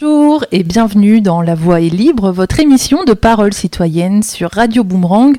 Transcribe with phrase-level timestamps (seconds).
[0.00, 4.82] Bonjour et bienvenue dans La Voix est libre, votre émission de parole citoyenne sur Radio
[4.82, 5.36] Boomerang,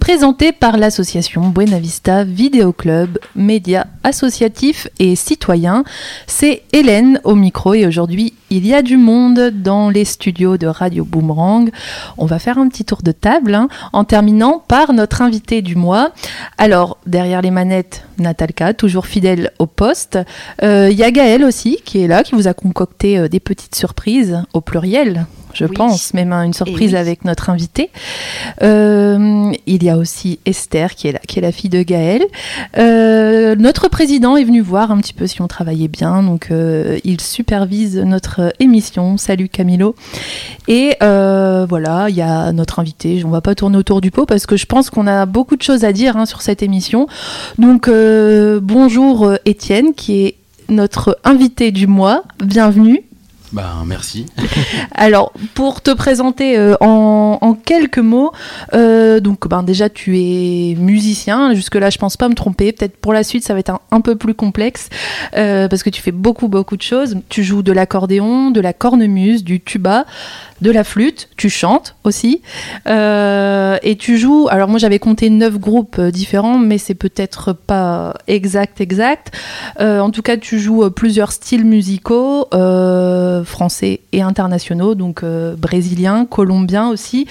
[0.00, 5.84] présentée par l'association Buena Vista Vidéo Club, média associatif et citoyen.
[6.26, 10.66] C'est Hélène au micro et aujourd'hui il y a du monde dans les studios de
[10.66, 11.70] Radio Boomerang.
[12.18, 15.74] On va faire un petit tour de table hein, en terminant par notre invité du
[15.74, 16.12] mois.
[16.58, 20.18] Alors derrière les manettes, Natalka, toujours fidèle au poste.
[20.62, 23.40] Euh, Il y a Gaël aussi qui est là, qui vous a concocté euh, des
[23.40, 25.24] petites surprises au pluriel
[25.54, 25.72] je Oui.
[25.74, 26.98] pense, même une surprise oui.
[26.98, 27.90] avec notre invité.
[28.62, 32.22] Euh, il y a aussi Esther qui est là, qui est la fille de Gaël.
[32.78, 36.98] Euh, notre président est venu voir un petit peu si on travaillait bien, donc euh,
[37.04, 39.16] il supervise notre émission.
[39.16, 39.94] Salut Camilo.
[40.68, 43.22] Et voilà, il y a notre invité.
[43.24, 45.62] On va pas tourner autour du pot parce que je pense qu'on a beaucoup de
[45.62, 47.06] choses à dire hein, sur cette émission.
[47.58, 50.36] Donc bonjour Étienne qui est
[50.68, 52.22] notre invité du mois.
[52.44, 53.02] Bienvenue.
[53.52, 54.26] Ben merci.
[54.94, 58.32] Alors, pour te présenter euh, en, quelques mots,
[58.72, 63.12] euh, donc ben, déjà tu es musicien, jusque-là je pense pas me tromper, peut-être pour
[63.12, 64.88] la suite ça va être un, peu plus complexe,
[65.36, 68.72] euh, parce que tu fais beaucoup beaucoup de choses, tu joues de l'accordéon, de la
[68.72, 70.06] cornemuse, du tuba,
[70.62, 72.40] de la flûte, tu chantes aussi,
[72.86, 78.80] et tu joues, alors moi j'avais compté neuf groupes différents, mais c'est peut-être pas exact
[78.80, 79.36] exact,
[79.78, 82.48] en tout cas tu joues plusieurs styles musicaux,
[83.42, 87.26] euh, français et internationaux, donc euh, brésiliens, colombiens aussi,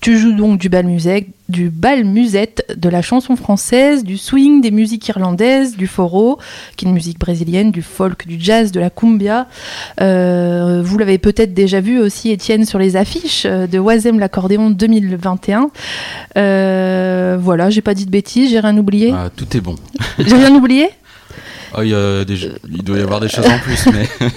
[0.00, 4.60] tu joues donc du bal musette, du bal musette, de la chanson française, du swing,
[4.60, 6.38] des musiques irlandaises, du foro,
[6.76, 9.46] qui est une musique brésilienne, du folk, du jazz, de la cumbia.
[10.00, 14.70] Euh, vous l'avez peut-être déjà vu aussi, Étienne, sur les affiches euh, de Oisem l'accordéon
[14.70, 15.70] 2021.
[16.36, 19.12] Euh, voilà, j'ai pas dit de bêtises, j'ai rien oublié.
[19.14, 19.76] Ah, tout est bon.
[20.18, 20.88] J'ai rien oublié?
[21.74, 24.08] Ah, il, y a des- il doit y avoir des choses en plus, mais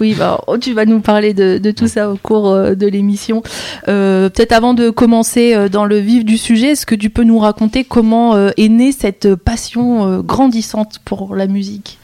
[0.00, 2.86] Oui, bah, oh, tu vas nous parler de, de tout ça au cours euh, de
[2.86, 3.42] l'émission.
[3.88, 7.24] Euh, Peut-être avant de commencer euh, dans le vif du sujet, est-ce que tu peux
[7.24, 11.98] nous raconter comment euh, est née cette passion euh, grandissante pour la musique?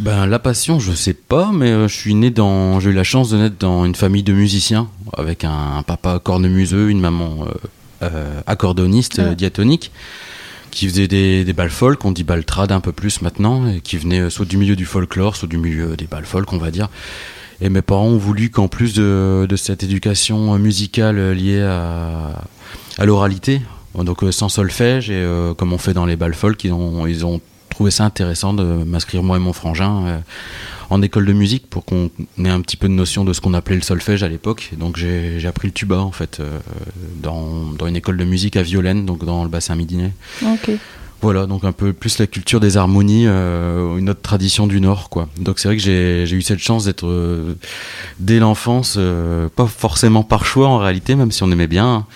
[0.00, 3.04] Ben la passion, je sais pas, mais euh, je suis né dans, j'ai eu la
[3.04, 8.08] chance de naître dans une famille de musiciens avec un, papa cornemuseux, une maman euh,
[8.10, 9.34] euh, accordéoniste euh, Ah.
[9.36, 9.92] diatonique
[10.74, 13.96] qui faisait des, des folk, on dit balles trad un peu plus maintenant, et qui
[13.96, 16.70] venait euh, soit du milieu du folklore, soit du milieu des balles folk, on va
[16.70, 16.88] dire.
[17.60, 21.62] Et mes parents ont voulu qu'en plus de, de cette éducation euh, musicale euh, liée
[21.62, 22.42] à,
[22.98, 23.62] à l'oralité,
[23.94, 25.24] donc sans solfège, et
[25.56, 27.40] comme on fait dans les balles folk, ils ont
[27.74, 30.18] trouvé ça intéressant de m'inscrire moi et mon frangin euh,
[30.90, 32.08] en école de musique pour qu'on
[32.38, 34.70] ait un petit peu de notion de ce qu'on appelait le solfège à l'époque.
[34.78, 36.60] Donc j'ai appris le tuba en fait euh,
[37.20, 40.12] dans, dans une école de musique à Violaine, donc dans le bassin midinais.
[40.44, 40.70] Ok.
[41.20, 45.08] Voilà, donc un peu plus la culture des harmonies, euh, une autre tradition du Nord,
[45.08, 45.28] quoi.
[45.40, 47.08] Donc c'est vrai que j'ai eu cette chance d'être
[48.20, 48.98] dès l'enfance,
[49.56, 52.06] pas forcément par choix en réalité, même si on aimait bien hein.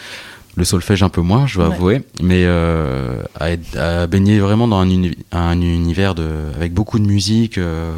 [0.59, 1.75] Le solfège un peu moins, je dois Ouais.
[1.75, 6.27] avouer, mais euh, à, être- à baigner vraiment dans un, uni- un univers de,
[6.57, 7.93] avec beaucoup de musique, euh,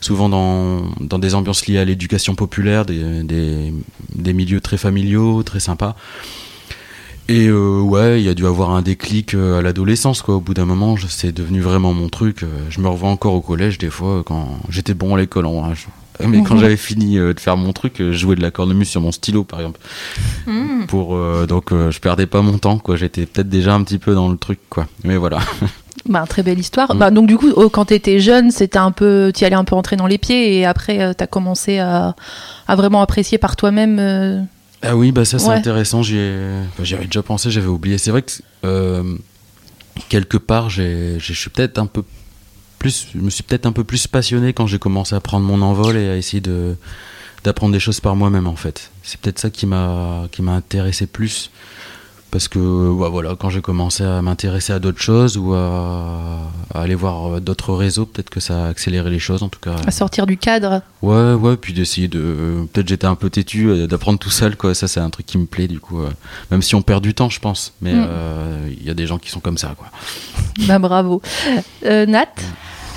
[0.00, 3.72] souvent dans, dans des ambiances liées à l'éducation populaire, des, des,
[4.14, 5.96] des milieux très familiaux, très sympas.
[7.28, 10.36] Et euh, ouais, il y a dû avoir un déclic à l'adolescence, quoi.
[10.36, 12.44] Au bout d'un moment, c'est devenu vraiment mon truc.
[12.70, 15.72] Je me revois encore au collège, des fois, quand j'étais bon à l'école, en.
[16.20, 18.50] Je- Mais quand j'avais fini euh, de faire mon truc, euh, je jouais de la
[18.50, 19.80] cornemuse sur mon stylo, par exemple.
[20.88, 22.96] Pour, euh, donc, euh, je perdais pas mon temps, quoi.
[22.96, 24.86] J'étais peut-être déjà un petit peu dans le truc, quoi.
[25.04, 25.38] Mais voilà.
[26.08, 26.94] Bah, très belle histoire.
[26.94, 26.98] Mm.
[26.98, 29.64] Bah, donc du coup, oh, quand tu étais jeune, c'était un peu, tu allais un
[29.64, 32.14] peu entrer dans les pieds et après, tu as commencé à,
[32.68, 33.96] à vraiment apprécier par toi-même.
[33.98, 34.40] euh,
[34.82, 35.54] Ah oui, bah ça c'est Ouais.
[35.56, 36.04] intéressant.
[36.04, 37.98] J'y ai- bah, avais déjà pensé, j'avais oublié.
[37.98, 38.30] C'est vrai que
[38.64, 39.02] euh,
[40.08, 42.04] quelque part, je suis peut-être un peu
[42.78, 45.62] plus, je me suis peut-être un peu plus passionné quand j'ai commencé à prendre mon
[45.62, 46.76] envol et à essayer de
[47.44, 48.90] d'apprendre des choses par moi-même en fait.
[49.02, 51.50] C'est peut-être ça qui m'a qui m'a intéressé plus
[52.30, 52.58] parce que
[52.98, 56.40] bah, voilà, quand j'ai commencé à m'intéresser à d'autres choses ou à,
[56.74, 59.60] à aller voir euh, d'autres réseaux, peut-être que ça a accéléré les choses en tout
[59.60, 59.76] cas.
[59.86, 60.82] à sortir du cadre.
[61.02, 62.66] Ouais, ouais, puis d'essayer de.
[62.72, 64.74] Peut-être j'étais un peu têtu, euh, d'apprendre tout seul, quoi.
[64.74, 66.00] Ça, c'est un truc qui me plaît, du coup.
[66.00, 66.10] euh,
[66.50, 67.72] Même si on perd du temps, je pense.
[67.80, 68.06] Mais Mm.
[68.08, 69.88] euh, il y a des gens qui sont comme ça, quoi.
[70.66, 71.22] Bah, bravo.
[71.84, 72.26] Euh, Nat?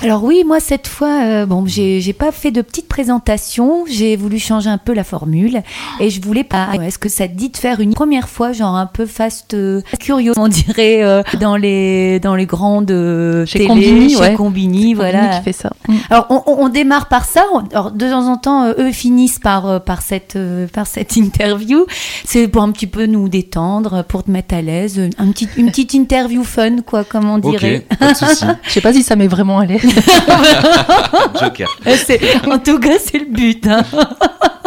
[0.02, 4.16] Alors oui, moi cette fois, euh, bon, j'ai j'ai pas fait de petite présentation, j'ai
[4.16, 5.62] voulu changer un peu la formule
[6.00, 6.68] et je voulais pas.
[6.82, 9.82] Est-ce que ça te dit de faire une première fois, genre un peu fast, euh,
[9.98, 14.34] curieux, on dirait euh, dans les dans les grandes euh, Chez télé, Combini, chez ouais.
[14.34, 15.36] Combini, voilà.
[15.38, 15.70] qui fait ça.
[16.08, 17.44] Alors on, on- on démarre par ça.
[17.72, 21.16] Alors de temps en temps, euh, eux finissent par euh, par cette euh, par cette
[21.16, 21.84] interview.
[22.24, 25.66] C'est pour un petit peu nous détendre, pour te mettre à l'aise, un petit une
[25.66, 27.84] petite interview fun quoi, comme on dirait.
[27.90, 28.44] Ok, pas de souci.
[28.64, 29.80] Je sais pas si ça m'est vraiment à l'aise.
[31.40, 31.68] Joker.
[31.96, 33.66] C'est- En tout cas, c'est le but.
[33.66, 33.84] hein.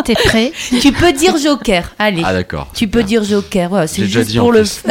[0.05, 0.51] T'es prêt?
[0.81, 1.91] Tu peux dire Joker.
[1.97, 2.23] Allez.
[2.25, 2.67] Ah d'accord.
[2.73, 4.61] Tu peux dire Joker, voilà, c'est déjà juste en pour le.
[4.63, 4.81] plus.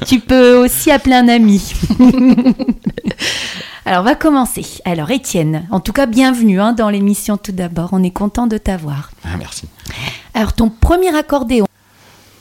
[0.06, 1.62] tu peux aussi appeler un ami.
[3.84, 4.64] Alors, on va commencer.
[4.84, 7.90] Alors, Étienne, en tout cas, bienvenue hein, dans l'émission tout d'abord.
[7.92, 9.10] On est content de t'avoir.
[9.24, 9.64] Ah, merci.
[10.34, 11.66] Alors, ton premier accordéon,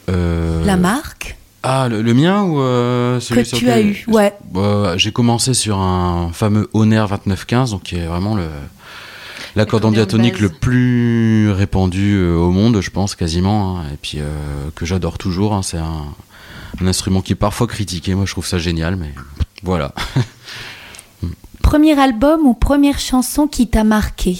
[0.10, 1.21] Euh, la marque
[1.64, 4.04] Ah, le, le mien ou euh, celui que sur tu as eu.
[4.08, 4.34] Ouais.
[4.52, 8.48] Bah, J'ai commencé sur un fameux Honor 2915, donc qui est vraiment le
[9.56, 14.70] de diatonique le plus répandu euh, au monde, je pense quasiment, hein, et puis euh,
[14.76, 15.54] que j'adore toujours.
[15.54, 16.06] hein, C'est un,
[16.82, 18.16] un instrument qui est parfois critiqué.
[18.16, 19.14] Moi, je trouve ça génial, mais
[19.62, 19.94] voilà.
[21.62, 24.38] Premier album ou première chanson qui t'a marqué?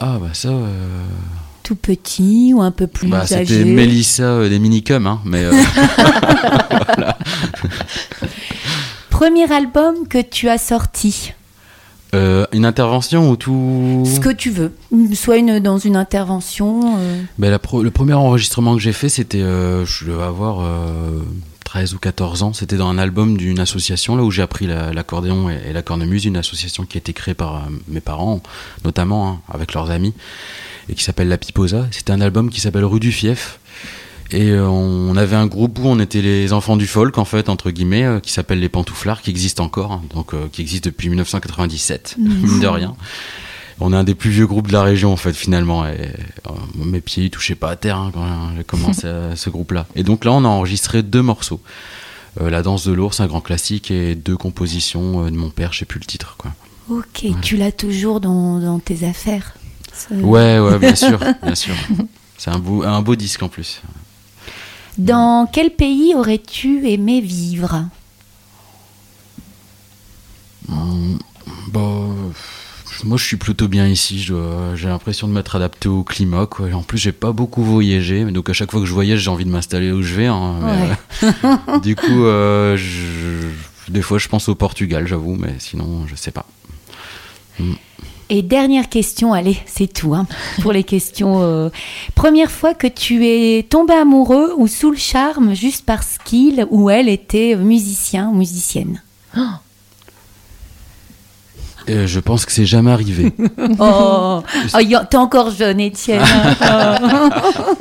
[0.00, 0.50] Ah bah ça.
[1.64, 5.42] Tout petit ou un peu plus bah, âgé c'était Mélissa euh, des Minicums, hein, mais
[5.44, 5.52] euh,
[9.10, 11.32] Premier album que tu as sorti
[12.14, 14.04] euh, une intervention ou tout?
[14.06, 14.72] Ce que tu veux.
[15.14, 16.96] Soit une, dans une intervention.
[16.98, 20.60] euh, Ben, la pro- le premier enregistrement que j'ai fait, c'était, euh, je devais avoir
[20.60, 21.22] euh,
[21.64, 22.52] 13 ou 14 ans.
[22.52, 25.82] C'était dans un album d'une association là où j'ai appris la- l'accordéon et, et la
[25.82, 28.40] cornemuse, une association qui a été créée par mes parents,
[28.84, 30.14] notamment hein, avec leurs amis,
[30.88, 31.86] et qui s'appelle La Piposa.
[31.90, 33.58] C'était un album qui s'appelle Rue du Fief.
[34.30, 37.48] Et euh, on avait un groupe où on était les enfants du folk, en fait,
[37.48, 40.84] entre guillemets, euh, qui s'appelle Les Pantouflards, qui existe encore, hein, donc euh, qui existe
[40.84, 42.96] depuis 1997, mine de rien.
[43.80, 45.86] On est un des plus vieux groupes de la région, en fait, finalement.
[45.86, 46.10] Et
[46.76, 49.86] mes pieds, ils touchaient pas à terre hein, quand j'ai commencé ce groupe-là.
[49.96, 51.60] Et donc là, on a enregistré deux morceaux.
[52.40, 55.84] La danse de l'ours, un grand classique, et deux compositions de mon père, je sais
[55.86, 56.52] plus le titre, quoi.
[56.88, 59.54] Ok, tu l'as toujours dans, dans tes affaires.
[60.10, 61.74] Ouais, ouais, bien sûr, bien sûr.
[62.38, 63.80] C'est un beau, un beau disque en plus.
[64.98, 67.86] Dans quel pays aurais-tu aimé vivre?
[70.68, 71.18] Hum,
[71.72, 71.80] bah,
[73.04, 74.18] moi, je suis plutôt bien ici.
[74.20, 76.46] J'ai l'impression de m'être adapté au climat.
[76.46, 76.72] Quoi.
[76.72, 78.24] En plus, j'ai pas beaucoup voyagé.
[78.26, 80.26] Donc, à chaque fois que je voyage, j'ai envie de m'installer où je vais.
[80.26, 80.60] hein.
[80.62, 80.90] Mais,
[81.42, 83.48] euh, du coup, euh, je-
[83.92, 85.36] des fois, je pense au Portugal, j'avoue.
[85.36, 86.46] Mais sinon, je sais pas.
[88.30, 90.26] Et dernière question, allez, c'est tout hein,
[90.62, 91.42] pour les questions.
[91.42, 91.68] euh.
[92.14, 96.90] Première fois que tu es tombé amoureux ou sous le charme juste parce qu'il ou
[96.90, 99.02] elle était musicien ou musicienne?
[101.86, 103.32] Et je pense que c'est jamais arrivé.
[103.78, 104.42] Oh,
[104.74, 104.78] oh,
[105.10, 106.22] t'es encore jeune, Étienne.
[106.60, 107.28] hein.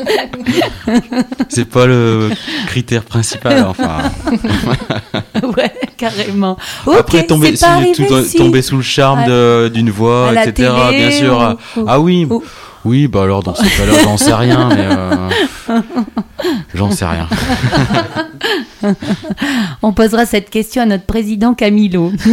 [1.50, 2.30] c'est pas le
[2.68, 3.64] critère principal.
[3.68, 4.12] Enfin,
[5.58, 6.58] ouais, carrément.
[6.98, 8.38] Après, tomber, c'est pas si- arrivé, tout- si.
[8.38, 10.72] tomber sous le charme d'une voix, à etc.
[10.90, 11.40] télé bien sûr.
[11.42, 12.28] ah- ou- ah oui.
[12.30, 12.44] ou-
[12.86, 15.30] Oui, bah alors dans ce cas-là, j'en sais rien, mais euh,
[16.74, 17.30] j'en sais rien.
[19.82, 22.12] On posera cette question à notre président Camilo.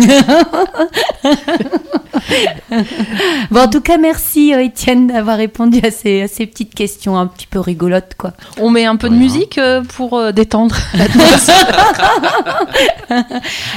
[3.50, 7.18] bon, en tout cas, merci euh, Étienne d'avoir répondu à ces, à ces petites questions
[7.18, 8.32] un petit peu rigolotes, quoi.
[8.58, 9.22] On met un peu de Ouais, hein.
[9.22, 10.76] musique euh, pour euh, détendre.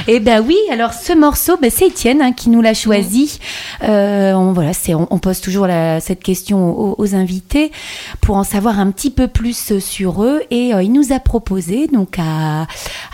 [0.06, 3.38] Eh ben oui, alors ce morceau, ben, c'est Étienne hein, qui nous l'a choisi.
[3.82, 7.72] Euh, on, voilà, c'est, on, on pose toujours la- cette question aux, aux invités
[8.20, 10.42] pour en savoir un petit peu plus sur eux.
[10.50, 12.62] Et euh, il nous a proposé, donc à,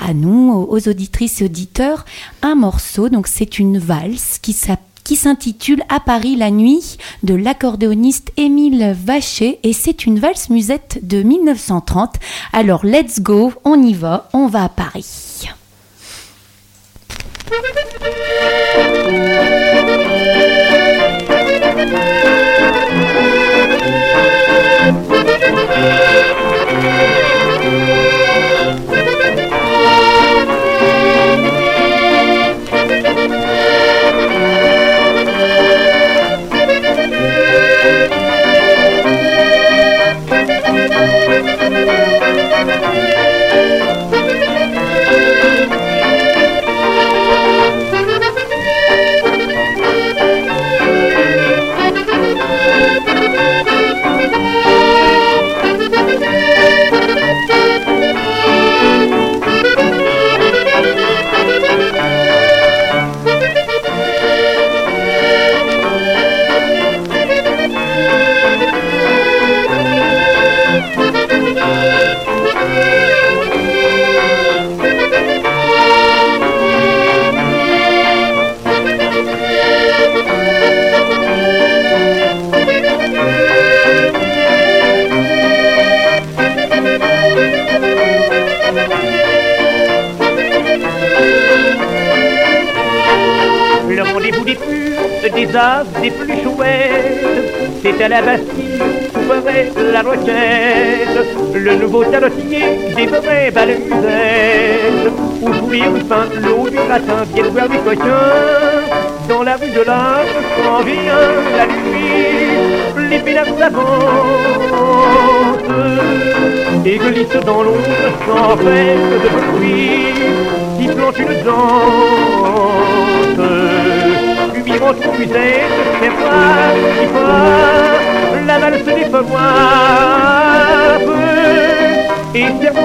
[0.05, 2.05] à nous, aux, aux auditrices et auditeurs,
[2.43, 3.09] un morceau.
[3.09, 8.95] Donc c'est une valse qui s'appelle qui s'intitule À Paris la nuit de l'accordéoniste Émile
[8.97, 12.15] Vacher et c'est une valse musette de 1930.
[12.53, 15.49] Alors let's go, on y va, on va à Paris.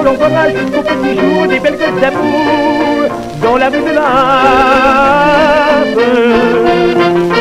[0.06, 3.10] Servons l'encourage jusqu'au petit jour des belles gosses d'amour
[3.42, 3.96] dans la rue de
[5.96, 7.35] Waouh,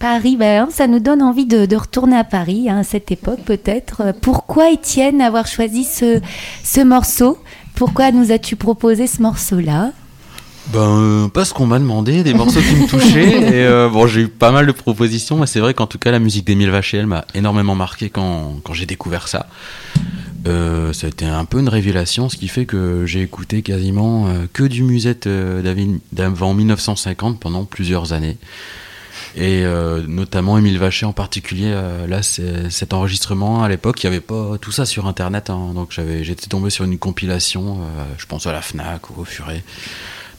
[0.00, 3.12] Paris, Paris, ben, ça nous donne envie de, de retourner à Paris hein, à cette
[3.12, 4.14] époque peut-être.
[4.20, 6.20] Pourquoi Étienne avoir choisi ce,
[6.64, 7.38] ce morceau?
[7.74, 9.92] Pourquoi nous as-tu proposé ce morceau-là?
[10.72, 13.42] Ben, euh, parce qu'on m'a demandé des morceaux qui me touchaient.
[13.54, 16.10] et euh, bon, j'ai eu pas mal de propositions, mais c'est vrai qu'en tout cas,
[16.10, 19.46] la musique d'Émile Vacher, elle m'a énormément marqué quand, quand j'ai découvert ça.
[20.46, 24.28] Euh, ça a été un peu une révélation, ce qui fait que j'ai écouté quasiment
[24.28, 28.38] euh, que du musette euh, d'avant 1950 pendant plusieurs années.
[29.36, 34.16] Et euh, notamment Émile Vacher en particulier, euh, là, cet enregistrement, à l'époque, il n'y
[34.16, 38.04] avait pas tout ça sur Internet, hein, donc j'avais, j'étais tombé sur une compilation, euh,
[38.18, 39.62] je pense à la FNAC ou au Furet,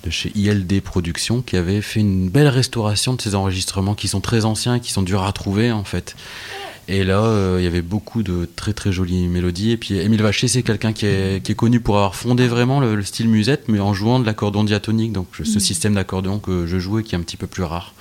[0.03, 4.19] de chez ILD Productions, qui avait fait une belle restauration de ces enregistrements qui sont
[4.19, 6.15] très anciens et qui sont durs à trouver, en fait.
[6.89, 9.71] Et là, euh, il y avait beaucoup de très très jolies mélodies.
[9.71, 12.81] Et puis Émile Vacher, c'est quelqu'un qui est, qui est connu pour avoir fondé vraiment
[12.81, 16.65] le, le style musette, mais en jouant de l'accordéon diatonique, donc ce système d'accordéon que
[16.67, 17.93] je jouais qui est un petit peu plus rare.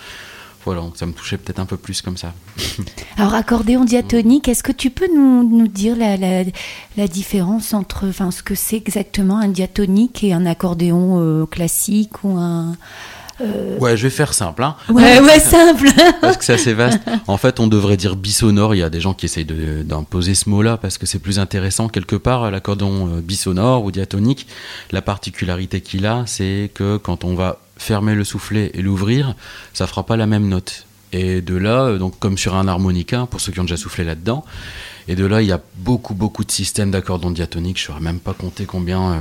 [0.65, 2.35] Voilà, donc ça me touchait peut-être un peu plus comme ça.
[3.17, 6.45] Alors, accordéon diatonique, est-ce que tu peux nous, nous dire la, la,
[6.97, 12.25] la différence entre enfin, ce que c'est exactement un diatonique et un accordéon euh, classique
[12.25, 12.77] ou un.
[13.79, 15.89] Ouais, je vais faire simple, hein, Ouais, ouais, simple
[16.21, 17.01] parce que c'est assez vaste.
[17.27, 18.75] En fait, on devrait dire bisonore.
[18.75, 21.89] Il y a des gens qui essayent d'imposer ce mot-là parce que c'est plus intéressant
[21.89, 22.51] quelque part.
[22.51, 24.47] L'accordéon euh, bisonore ou diatonique,
[24.91, 29.35] la particularité qu'il a, c'est que quand on va fermer le soufflet et l'ouvrir,
[29.73, 30.87] ça fera pas la même note.
[31.13, 34.05] Et de là, euh, donc comme sur un harmonica, pour ceux qui ont déjà soufflé
[34.05, 34.45] là-dedans,
[35.09, 37.79] et de là, il y a beaucoup, beaucoup de systèmes d'accordéon diatonique.
[37.79, 39.17] Je ne saurais même pas compter combien euh,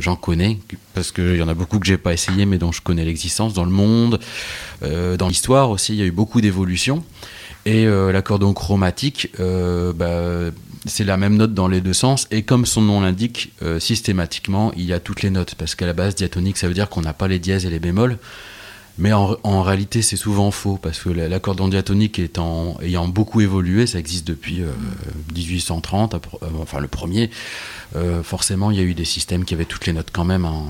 [0.00, 0.58] j'en connais,
[0.94, 3.52] parce qu'il y en a beaucoup que j'ai pas essayé, mais dont je connais l'existence
[3.52, 4.18] dans le monde,
[4.82, 5.92] euh, dans l'histoire aussi.
[5.92, 7.04] Il y a eu beaucoup d'évolutions.
[7.66, 10.50] Et euh, l'accordéon chromatique, euh, bah,
[10.86, 12.26] c'est la même note dans les deux sens.
[12.30, 15.54] Et comme son nom l'indique, euh, systématiquement, il y a toutes les notes.
[15.54, 17.78] Parce qu'à la base, diatonique, ça veut dire qu'on n'a pas les dièses et les
[17.80, 18.18] bémols.
[19.00, 23.86] Mais en, réalité, c'est souvent faux, parce que la- l'accordéon diatonique étant, ayant beaucoup évolué,
[23.86, 24.72] ça existe depuis euh,
[25.36, 27.30] 1830, appro- euh, enfin le premier,
[28.24, 30.44] forcément, il y a eu des systèmes qui avaient toutes les notes quand même.
[30.44, 30.64] hein.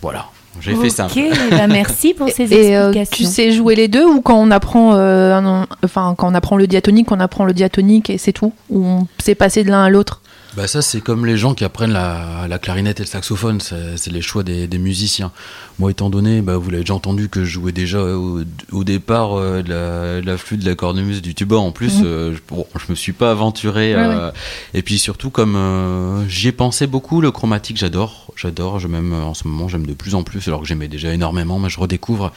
[0.00, 0.28] Voilà,
[0.60, 1.06] j'ai fait ça.
[1.06, 1.18] Ok,
[1.50, 3.16] ben merci pour ces Et euh, explications.
[3.16, 6.56] tu sais jouer les deux ou quand on apprend, euh, un- enfin quand on apprend
[6.56, 8.52] le diatonique, on apprend le diatonique et c'est tout?
[8.70, 10.20] Ou on s'est passé de l'un à l'autre?
[10.56, 14.06] Bah ça c'est comme les gens qui apprennent la, la clarinette et le saxophone, c'est
[14.12, 15.32] les choix des, des musiciens.
[15.80, 19.32] Moi étant donné, bah, vous l'avez déjà entendu que je jouais déjà au, au départ
[19.36, 22.04] euh, de, la, de la flûte, de la cornemuse, du tuba en plus, Mhm.
[22.06, 23.96] euh, je, bon, je me suis pas aventuré.
[23.96, 24.30] Ouais, euh,
[24.74, 29.34] Et puis surtout comme j'y ai pensé beaucoup, le chromatique j'adore, j'adore, je même en
[29.34, 32.32] ce moment j'aime de plus en plus alors que j'aimais déjà énormément, mais je redécouvre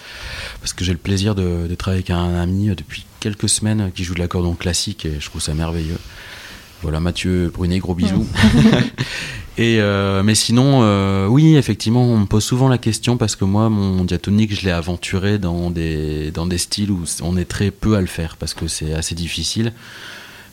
[0.62, 4.04] parce que j'ai le plaisir de, de travailler avec un ami depuis quelques semaines qui
[4.04, 6.00] joue de l'accordéon classique et je trouve ça merveilleux.
[6.82, 8.28] Voilà, Mathieu Brunet, gros bisous.
[9.58, 13.44] Et euh, mais sinon, euh, oui, effectivement, on me pose souvent la question parce que
[13.44, 17.72] moi, mon diatonique, je l'ai aventuré dans des dans des styles où on est très
[17.72, 19.74] peu à le faire parce que c'est assez difficile.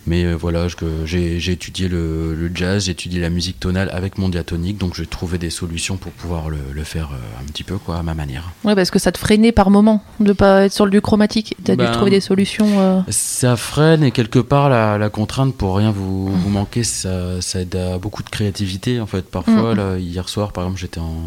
[0.07, 0.67] Mais euh, voilà,
[1.05, 5.07] j'ai étudié le, le jazz, j'ai étudié la musique tonale avec mon diatonique, donc j'ai
[5.07, 8.15] trouvé des solutions pour pouvoir le, le faire euh, un petit peu quoi, à ma
[8.15, 8.51] manière.
[8.65, 11.57] Ouais, parce que ça te freinait par moment de pas être sur le du chromatique.
[11.65, 12.67] T'as Ben, dû trouver des solutions.
[12.81, 17.41] euh, Ça freine et quelque part la, la contrainte pour rien vous, vous manquer, ça,
[17.41, 19.23] ça aide à beaucoup de créativité en fait.
[19.31, 19.77] Parfois, Mhm.
[19.77, 21.23] là, hier soir par exemple, j'étais en,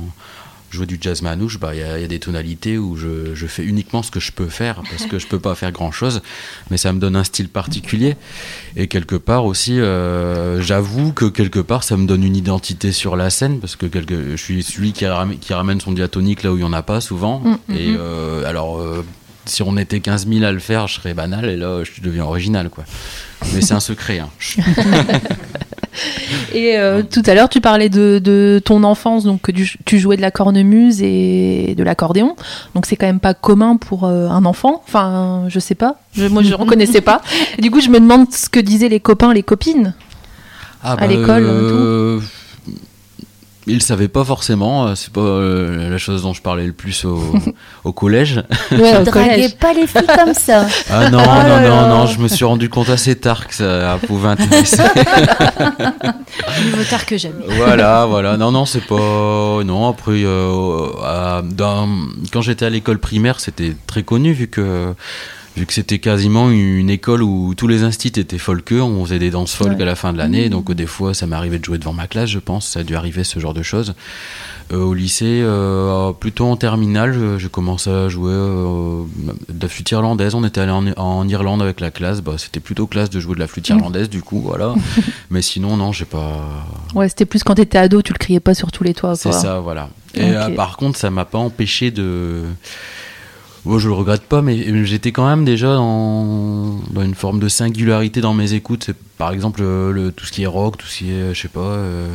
[0.78, 3.34] jouer du jazz manouche, bah, il y, a- il y a des tonalités où je,
[3.36, 5.92] je fais uniquement ce que je peux faire, parce que je peux pas faire grand
[5.92, 6.22] chose,
[6.72, 8.16] mais ça me donne un style particulier.
[8.76, 13.16] Et quelque part aussi, euh, j'avoue que quelque part, ça me donne une identité sur
[13.16, 15.06] la scène, parce que quelque, je suis celui qui
[15.54, 17.40] ramène son diatonique là où il y en a pas souvent.
[17.40, 17.98] Mm, mm, et mm.
[18.00, 19.04] euh, alors, euh,
[19.46, 22.26] si on était 15 000 à le faire, je serais banal, et là, je deviens
[22.26, 22.84] original, quoi.
[23.54, 24.20] Mais c'est un secret.
[24.20, 24.30] Hein.
[26.54, 30.18] Et euh, tout à l'heure, tu parlais de, de ton enfance, donc que tu, jouais
[30.18, 32.36] de la cornemuse et de l'accordéon.
[32.76, 34.82] Donc c'est quand même pas commun pour euh, un enfant.
[34.88, 35.96] Enfin, je sais pas.
[36.14, 37.22] Je, moi, je reconnaissais pas.
[37.58, 39.94] Et du coup, je me demande ce que disaient les copains, les copines.
[40.84, 42.20] Ah, À l'école, euh,
[43.68, 47.04] Ils savaient pas forcément, euh, c'est pas euh, la chose dont je parlais le plus
[47.06, 47.34] au,
[47.84, 48.42] au collège.
[48.72, 49.56] Ouais, au Draguez collège.
[49.58, 50.66] pas les filles comme ça.
[50.90, 53.98] Ah non, Oh non, non, non, je me suis rendu compte assez tard que ça
[54.08, 54.82] pouvait intéresser.
[56.64, 57.36] Il vaut tard que jamais.
[57.58, 58.38] voilà, voilà.
[58.38, 58.96] Non, non, c'est pas.
[59.66, 61.90] Non, après, euh, dans-
[62.32, 64.94] quand j'étais à l'école primaire, c'était très connu vu que.
[65.58, 69.32] Vu que c'était quasiment une école où tous les instituts étaient folkeux, on faisait des
[69.32, 69.82] danses folk Ouais.
[69.82, 72.06] à la fin de l'année, donc euh, des fois ça m'arrivait de jouer devant ma
[72.06, 73.96] classe, je pense, ça a dû arriver ce genre de choses.
[74.72, 79.02] Euh, au lycée, euh, plutôt en terminale, je, je commençais à jouer euh,
[79.50, 80.36] de la flûte irlandaise.
[80.36, 83.34] On était allé en, en Irlande avec la classe, bah, c'était plutôt classe de jouer
[83.34, 84.76] de la flûte irlandaise, du coup, voilà.
[85.32, 86.46] Mais sinon, non, j'ai pas.
[86.94, 89.16] Ouais, c'était plus quand t'étais ado, tu le criais pas sur tous les toits.
[89.16, 89.90] C'est ça, voilà.
[90.14, 92.44] Et par contre, ça m'a pas empêché de.
[93.66, 97.50] Bon, je le regrette pas, mais j'étais quand même déjà dans, dans une forme de
[97.50, 98.92] singularité dans mes écoutes.
[99.18, 101.48] Par exemple, le, le- tout ce qui est rock, tout ce qui est, je sais
[101.48, 102.08] pas, euh,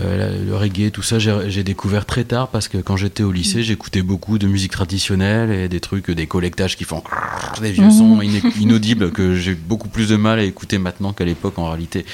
[0.00, 3.62] euh, le reggae, tout ça, j'ai, découvert très tard parce que quand j'étais au lycée,
[3.62, 7.02] j'écoutais beaucoup de musique traditionnelle et des trucs, des collectages qui font
[7.62, 7.90] des vieux Mhm.
[7.92, 8.20] sons
[8.60, 12.04] inaudibles que j'ai beaucoup plus de mal à écouter maintenant qu'à l'époque en réalité.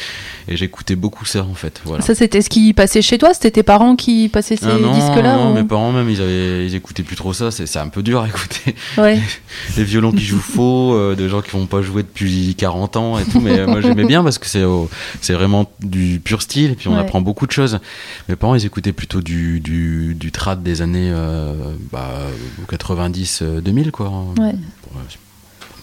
[0.47, 1.81] Et j'écoutais beaucoup ça en fait.
[1.87, 2.03] Voilà.
[2.05, 3.33] Ça, c'était ce qui passait chez toi?
[3.33, 6.67] C'était tes parents qui passaient ces Ah disques-là non, ou- mes parents même ils avaient
[6.67, 9.19] ils écoutaient plus trop ça c'est un peu dur à écouter Ouais.
[9.77, 13.19] des violons qui jouent faux euh, de gens qui vont pas jouer depuis 40 ans
[13.19, 14.65] et tout mais euh, moi j'aimais bien parce que c'est
[15.21, 17.01] c'est vraiment du pur style et puis on Ouais.
[17.01, 17.79] apprend beaucoup de choses
[18.29, 21.55] mes parents ils écoutaient plutôt du du, du trad des années euh,
[21.93, 22.09] bah,
[22.69, 24.55] 90 euh, 2000 quoi Ouais.
[24.83, 24.93] pour,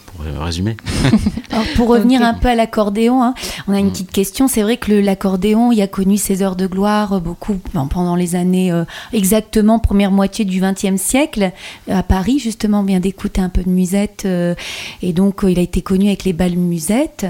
[0.06, 0.76] pour résumer
[1.52, 3.34] Alors, pour revenir un peu à l'accordéon, hein,
[3.67, 4.48] on a une petite question.
[4.48, 8.15] C'est vrai que l'accordéon, il a connu ses heures de gloire euh, beaucoup ben, pendant
[8.15, 11.52] les années euh, exactement première moitié du XXe siècle
[11.89, 12.39] à Paris.
[12.39, 14.56] Justement, on vient d'écouter un peu de musette euh,
[15.02, 17.26] et donc euh, il a été connu avec les balles musettes.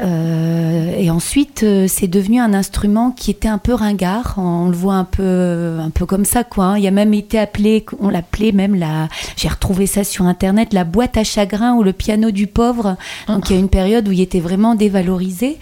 [0.00, 4.34] Euh, et ensuite, euh, c'est devenu un instrument qui était un peu ringard.
[4.38, 6.64] On le voit un peu, un peu comme ça, quoi.
[6.64, 6.78] hein.
[6.78, 9.08] Il a même été appelé, on l'appelait même la.
[9.36, 12.96] J'ai retrouvé ça sur internet, la boîte à chagrin ou le piano du pauvre.
[13.28, 15.58] Donc il y a une période où il était vraiment dévalorisé.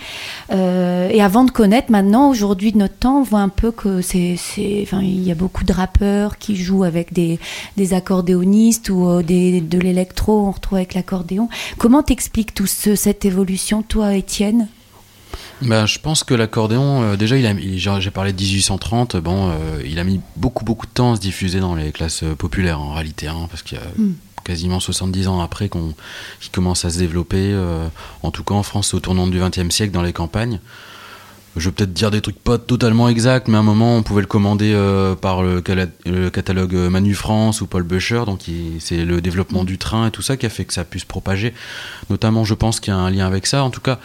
[0.52, 4.02] Euh, et avant de connaître, maintenant, aujourd'hui de notre temps, on voit un peu que
[4.02, 4.36] c'est,
[4.82, 7.38] enfin, il y a beaucoup de rappeurs qui jouent avec des,
[7.76, 11.48] des accordéonistes ou des, de l'électro, on retrouve avec l'accordéon.
[11.76, 14.14] Comment t'expliques tout ce, cette évolution, toi,
[15.62, 19.50] Ben, je pense que l'accordéon, euh, déjà, il a, il- j'ai parlé de 1830, bon,
[19.50, 22.34] euh, il a mis beaucoup, beaucoup de temps à se diffuser dans les classes euh,
[22.34, 24.14] populaires en réalité, hein, parce qu'il y a Mm.
[24.44, 25.94] quasiment 70 ans après qu'on,
[26.40, 27.86] qu'il commence à se développer, euh,
[28.22, 30.60] en tout cas en France, au tournant du XXe siècle, dans les campagnes.
[31.58, 34.20] Je vais peut-être dire des trucs pas totalement exacts, mais à un moment, on pouvait
[34.20, 35.60] le commander euh, par le,
[36.30, 38.42] catalogue Manu France ou Paul Becher, donc
[38.80, 40.98] c'est le développement du train et tout ça qui a fait que ça a pu
[40.98, 41.54] se propager.
[42.10, 43.98] Notamment, je pense qu'il y a un lien avec ça, en tout cas.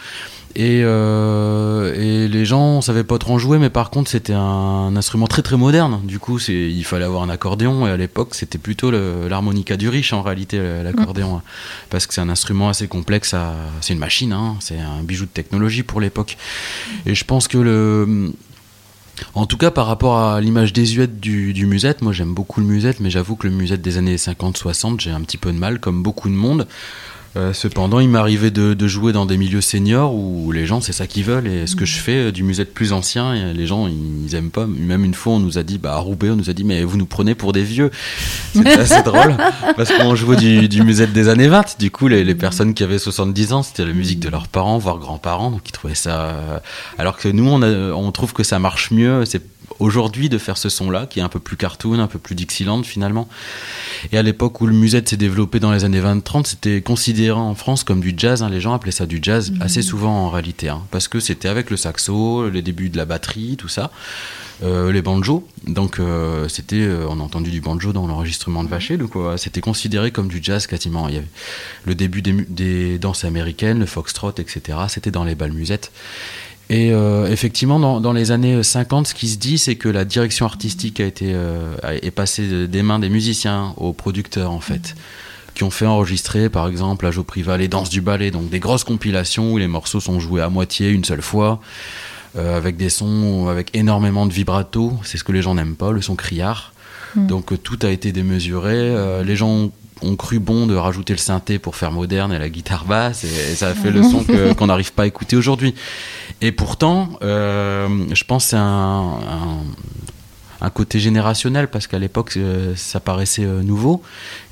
[0.56, 4.94] Et, euh, et les gens savaient pas trop en jouer, mais par contre c'était un
[4.96, 6.00] instrument très très moderne.
[6.04, 9.88] Du coup, c'est, il fallait avoir un accordéon, et à l'époque c'était plutôt l'harmonica du
[9.88, 11.42] riche en réalité, l'accordéon, hein.
[11.90, 13.34] parce que c'est un instrument assez complexe.
[13.34, 16.36] À, c'est une machine, hein, c'est un bijou de technologie pour l'époque.
[17.06, 18.32] Et je pense que le
[19.34, 22.66] en tout cas, par rapport à l'image désuète du, du musette, moi j'aime beaucoup le
[22.66, 25.78] musette, mais j'avoue que le musette des années 50-60, j'ai un petit peu de mal,
[25.80, 26.66] comme beaucoup de monde.
[27.36, 30.92] Euh, cependant, il m'arrivait de, de jouer dans des milieux seniors où les gens, c'est
[30.92, 31.48] ça qu'ils veulent.
[31.48, 34.34] Et ce que je fais euh, du musette plus ancien, et les gens, ils, ils
[34.36, 34.66] aiment pas.
[34.66, 36.84] Même une fois, on nous a dit, bah, à Roubaix, on nous a dit, mais
[36.84, 37.90] vous nous prenez pour des vieux.
[38.54, 39.36] C'était assez drôle.
[39.76, 41.78] Parce qu'on jouait du, du musette des années 20.
[41.80, 44.78] Du coup, les, les personnes qui avaient 70 ans, c'était la musique de leurs parents,
[44.78, 45.50] voire grands-parents.
[45.50, 46.26] Donc, ils trouvaient ça.
[46.26, 46.58] euh,
[46.98, 49.24] Alors que nous, on, a- on trouve que ça marche mieux.
[49.24, 49.42] C'est
[49.78, 52.82] aujourd'hui de faire ce son-là, qui est un peu plus cartoon, un peu plus Dixieland
[52.82, 53.28] finalement.
[54.12, 57.54] Et à l'époque où le musette s'est développé dans les années 20-30, c'était considéré en
[57.54, 58.42] France comme du jazz.
[58.42, 58.50] hein.
[58.50, 61.70] Les gens appelaient ça du jazz assez souvent en réalité, hein, parce que c'était avec
[61.70, 63.90] le saxo, les débuts de la batterie, tout ça.
[64.62, 68.68] Euh, les banjos, donc euh, c'était, euh, on a entendu du banjo dans l'enregistrement de
[68.68, 71.08] Vacher, donc c'était considéré comme du jazz quasiment.
[71.08, 71.26] Il y avait
[71.86, 74.78] le début des danses américaines, le foxtrot, etc.
[74.88, 75.90] C'était dans les balles musettes.
[76.70, 80.04] Et euh, effectivement, dans, dans les années 50, ce qui se dit, c'est que la
[80.04, 84.94] direction artistique a été euh, est passée des mains des musiciens aux producteurs, en fait,
[85.54, 88.84] qui ont fait enregistrer, par exemple, à Jopriva, les danses du ballet, donc des grosses
[88.84, 91.60] compilations où les morceaux sont joués à moitié une seule fois,
[92.36, 94.92] euh, avec des sons avec énormément de vibrato.
[95.04, 96.72] C'est ce que les gens n'aiment pas, le son criard.
[97.14, 97.26] Mm.
[97.28, 98.74] Donc euh, tout a été démesuré.
[98.74, 99.70] Euh, les gens
[100.02, 103.52] ont, cru bon de rajouter le synthé pour faire moderne et la guitare basse, et,
[103.52, 104.24] et ça a fait le son
[104.54, 105.74] qu'on n'arrive pas à écouter aujourd'hui.
[106.40, 109.18] Et pourtant, euh, je pense que c'est un,
[110.60, 114.02] un, côté générationnel parce qu'à l'époque euh, ça paraissait euh, nouveau.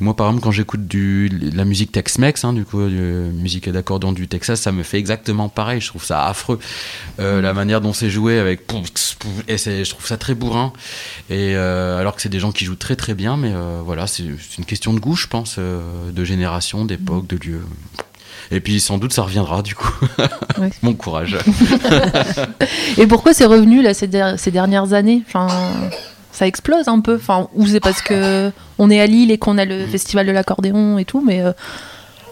[0.01, 4.29] Moi par exemple quand j'écoute du la musique Tex-Mex, hein, du coup musique d'accordéon du
[4.29, 5.81] Texas, ça me fait exactement pareil.
[5.81, 6.59] Je trouve ça affreux
[7.18, 8.62] la manière dont c'est joué avec
[9.49, 10.73] et je trouve ça très bourrin.
[11.31, 13.53] Et alors que c'est des gens qui jouent très très bien, mais
[13.85, 14.25] voilà c'est
[14.59, 17.62] une question de goût je pense, de génération, d'époque, de lieu.
[18.55, 19.93] Et puis sans doute ça reviendra du coup.
[20.59, 20.71] Ouais.
[20.83, 21.38] Bon courage.
[22.99, 25.23] Et pourquoi c'est revenu là ces, der- ces dernières années?
[25.27, 25.49] Enfin,
[26.31, 27.17] ça explose un peu.
[27.17, 30.33] Enfin, ou c'est parce que on est à Lille et qu'on a le festival de
[30.33, 31.53] l'accordéon et tout, mais euh,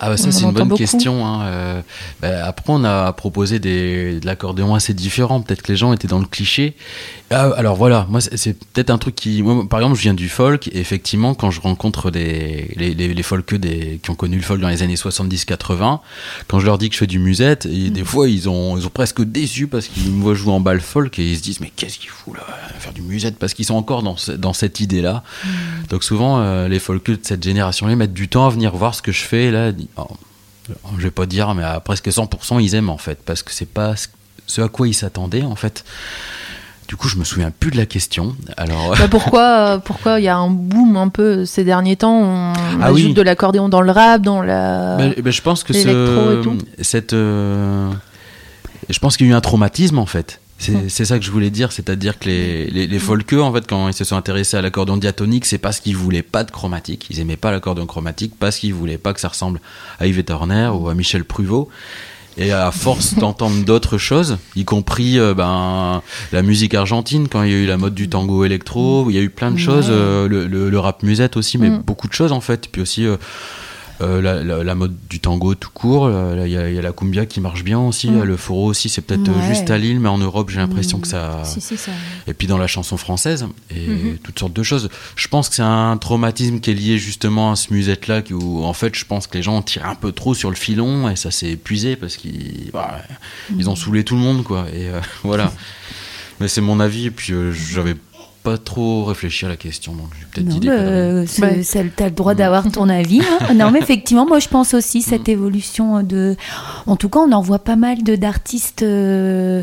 [0.02, 0.78] Ah bah ça c'est une bonne beaucoup.
[0.78, 1.26] question.
[1.26, 1.42] Hein.
[1.44, 1.80] euh,
[2.22, 5.40] bah, après on a proposé des, de l'accordéon assez différent.
[5.42, 6.74] Peut-être que les gens étaient dans le cliché.
[7.30, 9.42] Ah, alors voilà, moi c'est peut-être un truc qui...
[9.42, 13.14] Moi, par exemple je viens du folk et effectivement quand je rencontre des, les, les,
[13.14, 16.00] les folkeux des, qui ont connu le folk dans les années 70-80,
[16.48, 17.90] quand je leur dis que je fais du musette, et Mm.
[17.90, 20.80] des fois ils ont, ils ont presque déçu parce qu'ils me voient jouer en bal
[20.80, 22.42] folk et ils se disent mais qu'est-ce qu'il fout là
[22.78, 23.38] faire du musette?
[23.38, 25.22] Parce qu'ils sont encore dans, ce- dans cette idée-là.
[25.44, 25.48] Mm.
[25.90, 29.02] Donc souvent euh, les folkeux de cette génération-là mettent du temps à venir voir ce
[29.02, 29.72] que je fais là.
[30.98, 33.66] Je vais pas dire, mais à presque 100%, ils aiment en fait, parce que c'est
[33.68, 33.94] pas
[34.46, 35.84] ce- à quoi ils s'attendaient en fait.
[36.88, 38.34] Du coup, je me souviens plus de la question.
[38.56, 42.18] Alors, bah, pourquoi euh, pourquoi il y a un boom un peu ces derniers temps?
[42.20, 43.14] On Ah ajoute oui.
[43.14, 44.96] de l'accordéon dans le rap, dans la.
[44.96, 46.42] Ben, ben, je pense que ce,
[46.80, 47.88] cette, euh,
[48.88, 50.40] je pense qu'il y a eu un traumatisme en fait.
[50.62, 50.88] C'est Hmm.
[50.90, 53.88] c'est ça que je voulais dire, c'est-à-dire que les, les, les folkeux, en fait, quand
[53.88, 57.06] ils se sont intéressés à l'accordéon diatonique, c'est parce qu'ils voulaient pas de chromatique.
[57.10, 59.58] Ils aimaient pas l'accordéon chromatique parce qu'ils voulaient pas que ça ressemble
[59.98, 61.68] à Yves Turner ou à Michel Pruvot.
[62.36, 67.50] Et à force d'entendre d'autres choses, y compris euh, ben, la musique argentine, quand il
[67.50, 69.86] y a eu la mode du tango électro, il y a eu plein de choses,
[69.90, 71.82] euh, le, le- le rap musette aussi, mais Mm.
[71.86, 72.68] beaucoup de choses en fait.
[72.70, 73.16] Puis aussi euh,
[74.00, 76.78] euh, la, la- la mode du tango tout court, euh, il y, a- il y
[76.78, 78.22] a la cumbia qui marche bien aussi, Mm.
[78.22, 79.48] le foro aussi, c'est peut-être euh, Ouais.
[79.48, 81.00] juste à Lille, mais en Europe j'ai l'impression Mm.
[81.02, 81.42] que ça...
[81.44, 81.92] Si, si, ça.
[82.26, 84.18] Et puis dans la chanson française, et Mhm.
[84.22, 84.88] toutes sortes de choses.
[85.16, 88.72] Je pense que c'est un traumatisme qui est lié justement à ce musette-là, où en
[88.72, 91.16] fait je pense que les gens ont tiré un peu trop sur le filon et
[91.16, 92.98] ça s'est épuisé parce qu'ils bah,
[93.56, 94.66] ils ont saoulé tout le monde, quoi.
[94.72, 95.52] Et euh, voilà.
[96.40, 97.94] Mais c'est mon avis, et puis euh, j'avais
[98.42, 101.26] pas trop réfléchi à la question, donc j'ai peut-être Non, dit des bah, euh,
[101.96, 103.20] t'as le droit d'avoir ton avis.
[103.20, 103.54] hein.
[103.54, 106.36] Non, mais effectivement, moi je pense aussi cette évolution de.
[106.86, 109.62] En tout cas, on en voit pas mal de d'artistes euh,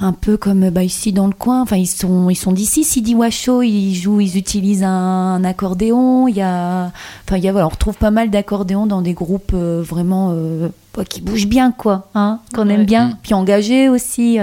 [0.00, 1.62] un peu comme bah, ici dans le coin.
[1.62, 2.82] Enfin, ils sont ils sont d'ici.
[2.84, 4.88] Sidi Washo, ils jouent, ils utilisent un,
[5.34, 6.26] un accordéon.
[6.26, 6.90] Il y a,
[7.26, 10.32] enfin, il y a, voilà, on retrouve pas mal d'accordéons dans des groupes euh, vraiment
[10.32, 13.16] euh, bah, qui bougent bien, quoi, hein, qu'on aime bien, Mm.
[13.22, 14.38] puis engagés aussi.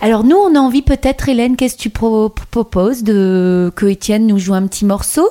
[0.00, 4.26] Alors nous, on a envie peut-être, Hélène, qu'est-ce que tu pro- proposes de que Étienne
[4.26, 5.28] nous joue un petit morceau?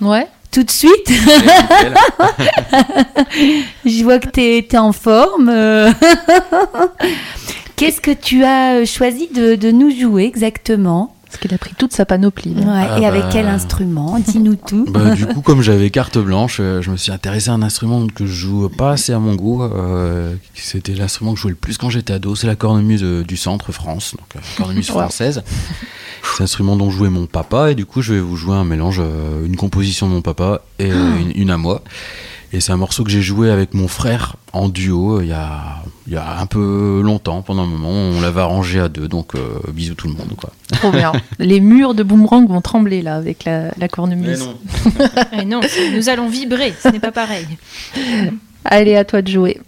[0.00, 0.26] Ouais.
[0.50, 1.08] tout de suite?
[3.84, 5.48] Je vois que t'es es en forme.
[5.48, 5.90] euh.
[7.76, 11.11] Qu'est-ce que tu as choisi de, de nous jouer exactement?
[11.32, 12.52] Parce qu'il a pris toute sa panoplie.
[12.54, 13.28] Ouais, Ah Et avec bah.
[13.32, 14.84] quel instrument Dis-nous tout.
[14.90, 18.06] Bah, du coup, comme j'avais carte blanche, euh, je me suis intéressé à un instrument
[18.06, 19.62] que je joue pas assez à mon goût.
[19.62, 22.34] euh, C'était l'instrument que je jouais le plus quand j'étais ado.
[22.36, 25.42] C'est la cornemuse euh, du centre France, donc euh, cornemuse française.
[26.22, 29.00] C'est l'instrument dont jouait mon papa, et du coup, je vais vous jouer un mélange,
[29.44, 31.82] une composition de mon papa et une, une à moi.
[32.54, 35.32] Et c'est un morceau que j'ai joué avec mon frère en duo euh, il y
[35.32, 37.88] a, il y a un peu longtemps, pendant un moment.
[37.90, 40.34] On l'avait arrangé à deux, donc euh, bisous tout le monde.
[40.36, 40.50] Quoi.
[40.72, 41.12] Trop bien.
[41.38, 44.48] Les murs de boomerang vont trembler là avec la, la cornemuse.
[45.32, 47.46] Eh non, c'est- nous allons vibrer, ce n'est pas pareil.
[48.66, 49.58] Allez, à toi de jouer.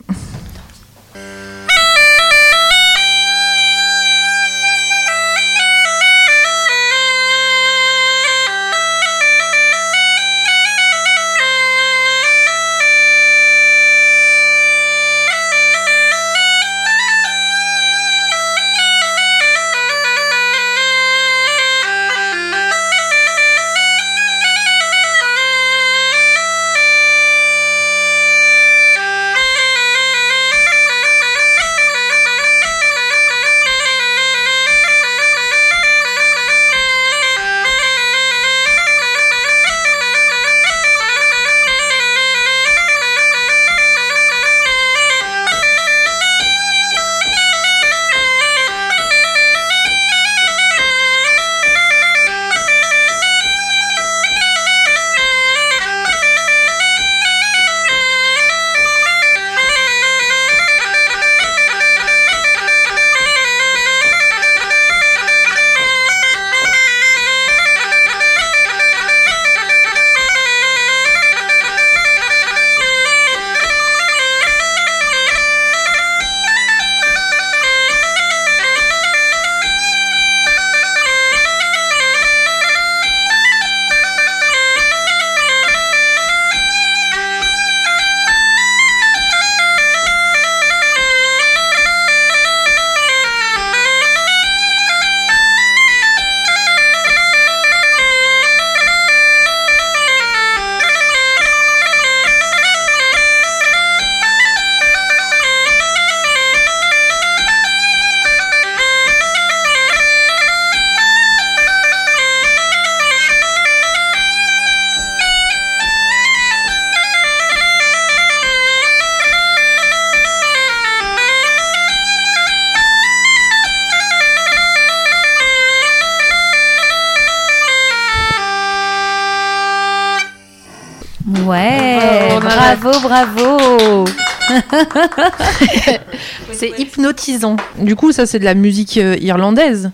[136.52, 137.56] C'est hypnotisant.
[137.78, 139.90] Du coup, ça, c'est de la musique euh, irlandaise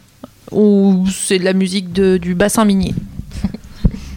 [0.50, 2.94] ou c'est de la musique de- du bassin minier?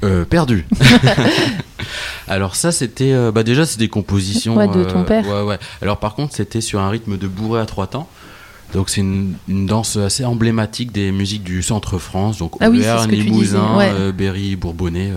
[0.03, 0.65] Euh, perdu.
[2.27, 5.25] Alors ça c'était euh, bah déjà c'est des compositions Ouais, de ton père.
[5.27, 5.57] Ouais ouais.
[5.81, 8.07] Alors par contre c'était sur un rythme de bourré à trois temps.
[8.73, 13.11] Donc c'est une, une danse assez emblématique des musiques du centre France, donc Ah Auvergne,
[13.11, 15.11] Limousin, euh, Berry, Bourbonnais.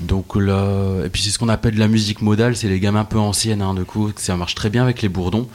[0.00, 3.04] Donc là, et puis c'est ce qu'on appelle la musique modale, c'est les gammes un
[3.04, 5.48] peu anciennes, hein, du coup ça marche très bien avec les bourdons.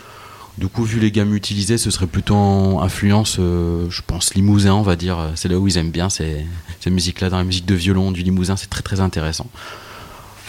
[0.58, 4.74] Du coup, vu les gammes utilisées, ce serait plutôt en influence, euh, je pense, limousin,
[4.74, 5.18] on va dire.
[5.36, 6.46] C'est là où ils aiment bien ces,
[6.82, 9.48] ces musiques-là, dans la musique de violon du limousin, c'est très très intéressant.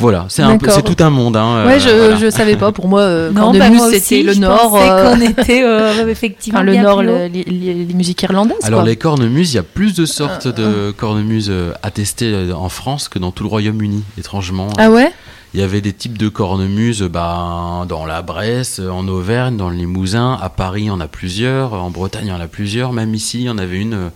[0.00, 0.42] Voilà, c'est
[0.82, 1.36] tout un monde.
[1.36, 2.16] Hein, Ouais, euh, je, voilà.
[2.16, 2.72] je savais pas.
[2.72, 4.74] Pour moi, euh, Non, bah, c'était le nord.
[4.76, 8.56] euh, qu'on était euh, effectivement Enfin, le nord, les, les- les musiques irlandaises.
[8.62, 8.88] Alors quoi.
[8.88, 13.08] les cornemuses, il y a plus de sortes de cornemuses euh, attestées euh, en France
[13.08, 14.68] que dans tout le Royaume-Uni, étrangement.
[14.78, 15.12] Ah ouais?
[15.52, 19.76] Il y avait des types de cornemuses bah, dans la Bresse, en Auvergne, dans le
[19.76, 22.92] Limousin, à Paris, il y en a plusieurs, en Bretagne, il y en a plusieurs,
[22.92, 24.08] même ici, il y en avait une euh,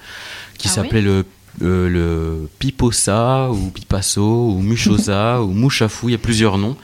[0.59, 1.25] qui Ah s'appelait le,
[1.63, 6.77] euh, le Piposa, ou Pipasso, ou Muchosa, ou Mouchafou, il y a plusieurs noms.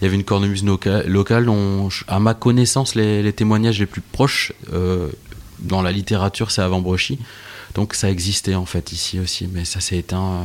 [0.00, 3.86] Il y avait une cornemuse loca- locale dont, à ma connaissance, les, les témoignages les
[3.86, 5.08] plus proches euh,
[5.60, 7.18] dans la littérature, c'est avant Brochy.
[7.74, 10.44] Donc ça existait en fait ici aussi, mais ça s'est éteint euh,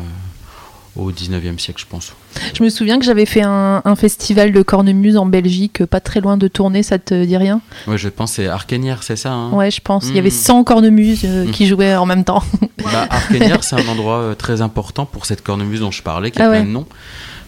[1.00, 2.14] au 19e siècle, je pense.
[2.54, 6.22] Je me souviens que j'avais fait un, un festival de cornemuse en Belgique, pas très
[6.22, 7.62] loin de Tournai, ça te dit rien?
[7.88, 9.52] Ouais, je pense c'est Arcanière, c'est ça hein?
[9.52, 10.08] Ouais, je pense.
[10.10, 10.32] Il y avait Mm.
[10.32, 11.52] 100 cornemuses euh, Mm.
[11.52, 12.44] qui jouaient en même temps.
[12.84, 16.42] Bah, Arcanière, c'est un endroit euh, très important pour cette cornemuse dont je parlais, qui
[16.42, 16.66] a Ah plein ouais.
[16.66, 16.86] de noms,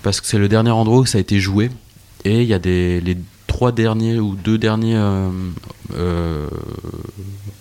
[0.04, 1.70] parce que c'est le dernier endroit où ça a été joué,
[2.26, 5.30] et il y a des les trois derniers ou deux derniers euh,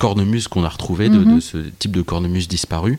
[0.01, 1.35] cornemuses qu'on a retrouvés de, Mhm.
[1.37, 2.99] de ce type de cornemuse disparu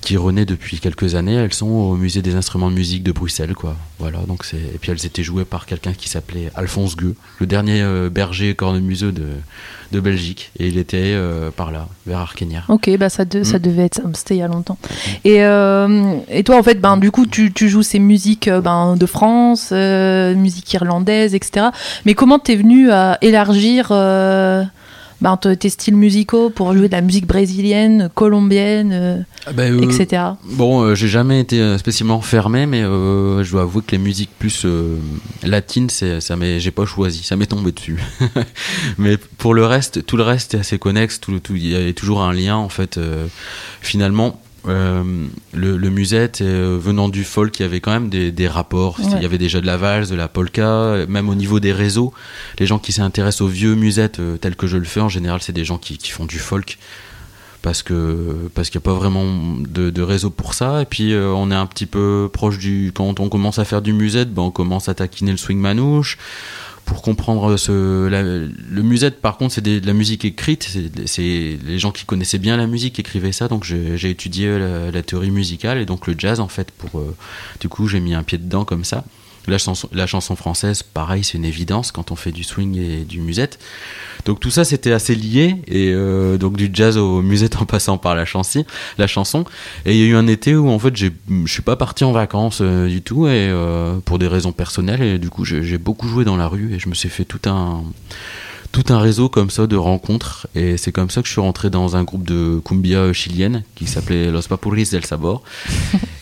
[0.00, 1.34] qui renaît depuis quelques années.
[1.34, 3.76] Elles sont au musée des instruments de musique de Bruxelles, quoi.
[4.00, 7.46] Voilà, donc c'est et puis elles étaient jouées par quelqu'un qui s'appelait Alphonse Gueux, le
[7.46, 9.26] dernier euh, berger cornemuseux de,
[9.92, 12.64] de Belgique, et il était euh, par là, vers Arquenière.
[12.68, 13.62] Ok, bah ça, de- ça Mm.
[13.62, 14.78] devait être, c'était il y a longtemps.
[15.24, 18.96] Et, euh, et toi, en fait, ben, du coup, tu, tu joues ces musiques ben,
[18.96, 21.66] de France, musique irlandaise, etc.
[22.06, 23.92] Mais comment t'es venu à élargir
[25.22, 29.72] ben, te- tes styles musicaux pour jouer de la musique brésilienne, colombienne, euh, Ah ben,
[29.72, 30.22] euh, etc.
[30.44, 34.30] Bon, euh, j'ai jamais été spécialement fermé, mais euh, je dois avouer que les musiques
[34.38, 34.66] plus
[35.44, 37.98] latines, c'est, ça m'est, j'ai pas choisi, ça m'est tombé dessus.
[38.98, 42.22] mais pour le reste, tout le reste est assez connexe, tout, il y a toujours
[42.22, 42.98] un lien en fait.
[43.80, 45.02] finalement, euh,
[45.52, 48.98] le, le musette, euh, venant du folk, il y avait quand même des, des rapports.
[49.00, 49.06] Ouais.
[49.16, 52.12] Il y avait déjà de la valse, de la polka, même au niveau des réseaux.
[52.58, 55.40] Les gens qui s'intéressent aux vieux musettes, euh, tels que je le fais, en général,
[55.42, 56.78] c'est des gens qui, qui font du folk
[57.62, 59.24] parce que parce qu'il n'y a pas vraiment
[59.60, 62.90] de, de réseau pour ça et puis euh, on est un petit peu proche du
[62.92, 66.18] quand on commence à faire du musette ben on commence à taquiner le swing manouche
[66.84, 70.76] pour comprendre ce la- le musette par contre c'est de la musique écrite.
[71.06, 73.48] C'est les gens qui connaissaient bien la musique écrivaient ça.
[73.48, 77.14] Donc j'ai étudié la, la théorie musicale et donc le jazz en fait pour euh,
[77.60, 79.04] du coup j'ai mis un pied dedans comme ça
[79.46, 83.04] la chanson, la chanson française, pareil, c'est une évidence quand on fait du swing et
[83.04, 83.58] du musette.
[84.24, 87.98] Donc tout ça, c'était assez lié, et euh, donc du jazz au musette en passant
[87.98, 89.44] par la, chanson.
[89.84, 91.10] Et il y a eu un été où en fait, je
[91.46, 95.18] suis pas parti en vacances euh, du tout, et euh, pour des raisons personnelles, et
[95.18, 97.82] du coup, j'ai beaucoup joué dans la rue, et je me suis fait tout un
[98.72, 100.48] tout un réseau comme ça de rencontres.
[100.54, 103.86] Et c'est comme ça que je suis rentré dans un groupe de cumbia chilienne qui
[103.86, 105.42] s'appelait Los Papurris del Sabor.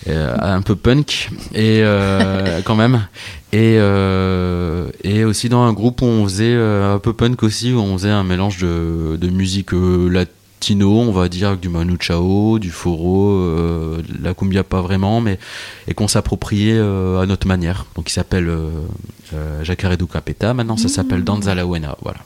[0.08, 1.28] Euh, un peu punk.
[1.54, 3.06] Et euh, quand même.
[3.52, 7.78] Et euh, et aussi dans un groupe où on faisait un peu punk aussi où
[7.78, 10.08] on faisait un mélange de, de musique euh,
[10.60, 15.38] latino on va dire du Manu Chao du foro euh, la cumbia pas vraiment mais
[15.88, 18.68] et qu'on s'appropriait euh, à notre manière donc il s'appelle euh,
[19.32, 22.18] euh, Jacaredo Capeta maintenant ça s'appelle Danza la Buena voilà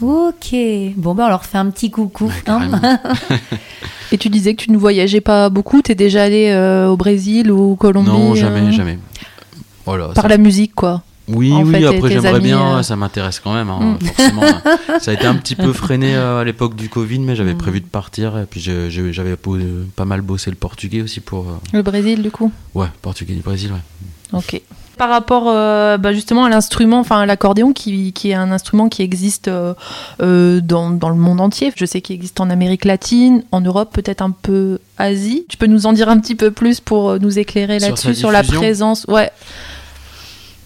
[0.00, 0.54] Ok.
[0.96, 2.30] Bon, ben, on leur fait un petit coucou.
[2.46, 3.00] hein.
[4.12, 6.54] Et tu disais que tu ne voyageais pas beaucoup, t'es déjà allé
[6.88, 8.96] au Brésil ou au Colombie non jamais jamais
[9.84, 11.02] voilà Par ça- la musique, quoi.
[11.28, 14.06] Oui, En oui, fait, après j'aimerais bien, euh, ça m'intéresse quand même, hein, Mm.
[14.06, 14.42] forcément.
[15.00, 17.58] ça a été un petit peu freiné euh, à l'époque du Covid, mais j'avais Mm.
[17.58, 19.58] prévu de partir, et puis j'avais po-
[19.96, 21.48] pas mal bossé le portugais aussi pour...
[21.48, 22.50] euh, Le Brésil, du coup?
[22.74, 24.38] Ouais, portugais du Brésil, ouais.
[24.38, 24.60] Ok.
[24.96, 28.88] Par rapport euh, bah, justement à l'instrument, enfin à l'accordéon, qui, qui est un instrument
[28.88, 29.72] qui existe euh,
[30.20, 31.72] euh, dans, dans le monde entier.
[31.76, 35.44] Je sais qu'il existe en Amérique latine, en Europe, peut-être un peu Asie.
[35.48, 38.08] Tu peux nous en dire un petit peu plus pour euh, nous éclairer Sur là-dessus,
[38.08, 39.04] sa sur la présence?
[39.06, 39.30] Ouais.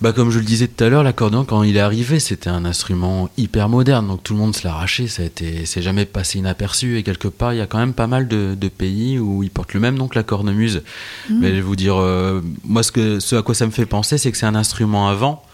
[0.03, 2.65] Bah comme je le disais tout à l'heure, l'accordéon quand il est arrivé, c'était un
[2.65, 6.41] instrument hyper moderne, donc tout le monde se l'arrachait, ça a été, c'est jamais passé
[6.41, 9.45] inaperçu et quelque part il y a quand même pas mal de, de pays où
[9.45, 10.83] il porte le même nom que la cornemuse.
[11.31, 13.87] Mais je vais vous dire, euh, moi ce que, ce à quoi ça me fait
[13.87, 15.45] penser, c'est que c'est un instrument avant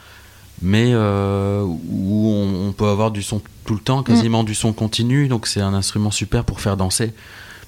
[0.63, 4.73] mais euh, où on, on peut avoir du son tout le temps, quasiment du son
[4.73, 5.29] continu.
[5.29, 7.13] Donc c'est un instrument super pour faire danser.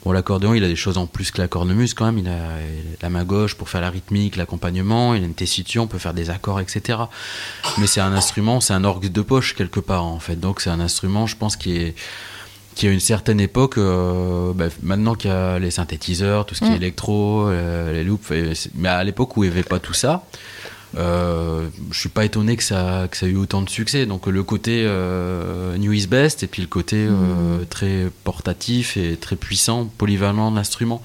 [0.04, 2.18] Bon, l'accordéon, il a des choses en plus que la cornemuse quand même.
[2.18, 2.38] Il a
[3.02, 5.14] la main gauche pour faire la rythmique, l'accompagnement.
[5.14, 6.98] Il a une tessiture, on peut faire des accords, etc.
[7.78, 10.36] Mais c'est un instrument, c'est un orgue de poche quelque part en fait.
[10.36, 11.94] Donc c'est un instrument, je pense, qui est
[12.76, 16.60] qui à une certaine époque, euh, bah, maintenant qu'il y a les synthétiseurs, tout ce
[16.60, 16.76] qui est Mm.
[16.76, 20.24] électro, euh, les c'est- mais à l'époque où il n'y avait pas tout ça,
[20.96, 24.06] euh, je suis pas étonné que ça, que ça a eu autant de succès.
[24.06, 29.16] Donc le côté euh, new is best et puis le côté euh, très portatif et
[29.16, 31.02] très puissant, polyvalent de l'instrument.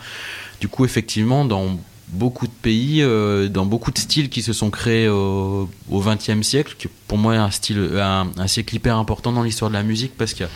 [0.59, 4.69] Du coup, effectivement, dans beaucoup de pays, euh, dans beaucoup de styles qui se sont
[4.69, 9.43] créés au XXe siècle, qui pour moi un, style, un, un siècle hyper important dans
[9.43, 10.49] l'histoire de la musique parce qu'il y,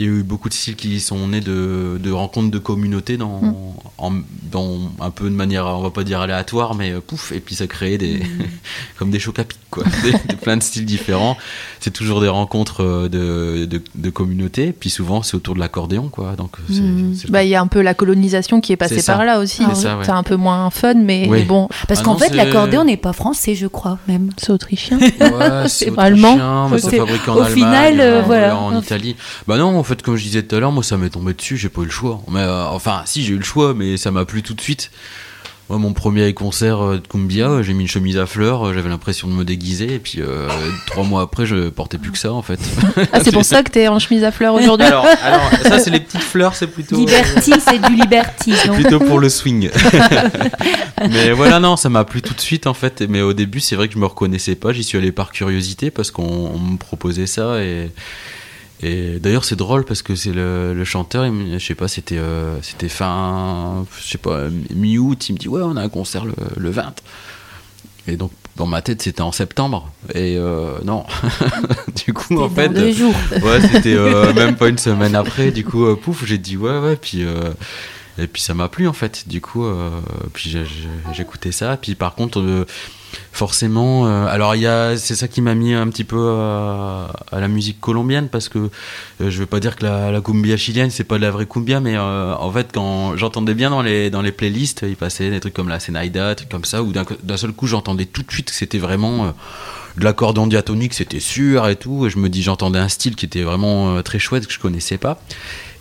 [0.00, 3.16] a- y a eu beaucoup de styles qui sont nés de, de rencontres de communautés
[3.16, 4.12] dans, en-
[4.50, 7.54] dans un peu de manière, on va pas dire aléatoire, mais euh, pouf, et puis
[7.54, 8.20] ça créait des,
[8.98, 11.36] comme des chocs à pic, quoi, des, de plein de styles différents.
[11.80, 16.08] C'est toujours des rencontres euh, de, de, de communautés, puis souvent c'est autour de l'accordéon,
[16.08, 16.34] quoi.
[16.36, 16.74] Donc c'est-
[17.14, 19.38] c'est le Bah, il y a un peu la colonisation qui est passée par là
[19.38, 19.62] aussi.
[19.68, 20.04] C'est ça, ouais.
[20.04, 21.44] C'est un peu moins fun, mais Oui.
[21.44, 24.30] bon, Parce Ah qu'en non, fait, c'est- l'accordéon n'est pas français, je crois, même.
[24.38, 24.98] c'est autrichien.
[25.20, 26.68] Ouais, c'est pas allemand.
[26.78, 28.56] c'est fabriqué en au Allemagne, final, euh, en- voilà.
[28.56, 29.16] en Italie.
[29.46, 31.56] Bah non, en fait, comme je disais tout à l'heure, moi ça m'est tombé dessus,
[31.56, 32.20] j'ai pas eu le choix.
[32.30, 34.90] Mais euh, enfin, si j'ai eu le choix, mais ça m'a plu tout de suite.
[35.68, 38.88] Moi, mon premier concert euh, de Cumbia, j'ai mis une chemise à fleurs, euh, j'avais
[38.88, 40.48] l'impression de me déguiser, et puis euh,
[40.86, 42.58] trois mois après, je portais plus que ça, en fait.
[43.12, 44.86] Ah, c'est pour ça que t'es en chemise à fleurs aujourd'hui.
[44.86, 46.96] alors, alors, ça, c'est les petites fleurs, c'est plutôt.
[46.96, 49.70] Liberty, c'est du Liberty, non plutôt pour le swing.
[51.10, 53.02] mais voilà, non, ça m'a plu tout de suite en fait.
[53.02, 54.72] Mais au début, c'est vrai que je me reconnaissais pas.
[54.72, 57.62] J'y suis allé par curiosité parce qu'on on me proposait ça.
[57.62, 57.90] Et,
[58.80, 62.18] et d'ailleurs, c'est drôle parce que c'est le, le chanteur, il je sais pas, c'était
[62.18, 65.28] euh, c'était fin, je sais pas, mi-août.
[65.28, 66.94] Il me dit, ouais, on a un concert le, le 20.
[68.06, 69.90] Et donc, dans ma tête, c'était en septembre.
[70.14, 71.04] Et euh, non.
[72.06, 72.68] du coup, en fait.
[72.68, 73.14] deux jours.
[73.42, 75.50] Ouais, c'était euh, même pas une semaine après.
[75.50, 76.96] Du coup, pouf, j'ai dit ouais, ouais.
[76.96, 77.24] Puis,
[78.16, 79.26] et puis ça m'a plu en fait.
[79.26, 79.66] Du coup,
[80.32, 80.56] puis
[81.12, 81.76] j'écoutais ça.
[81.76, 82.64] Puis par contre,
[83.32, 87.10] forcément, euh, alors il y a, c'est ça qui m'a mis un petit peu à,
[87.30, 90.90] à la musique colombienne parce que euh, je veux pas dire que la, cumbia chilienne
[90.90, 94.10] c'est pas de la vraie cumbia, mais euh, en fait quand j'entendais bien dans les
[94.10, 96.92] dans les playlists, il passait des trucs comme la Senaida, des trucs comme ça, où
[96.92, 99.30] d'un seul coup j'entendais tout de suite que c'était vraiment euh,
[99.98, 102.06] de l'accordéon diatonique, c'était sûr et tout.
[102.06, 104.58] Et je me dis, j'entendais un style qui était vraiment euh, très chouette que je
[104.58, 105.20] connaissais pas.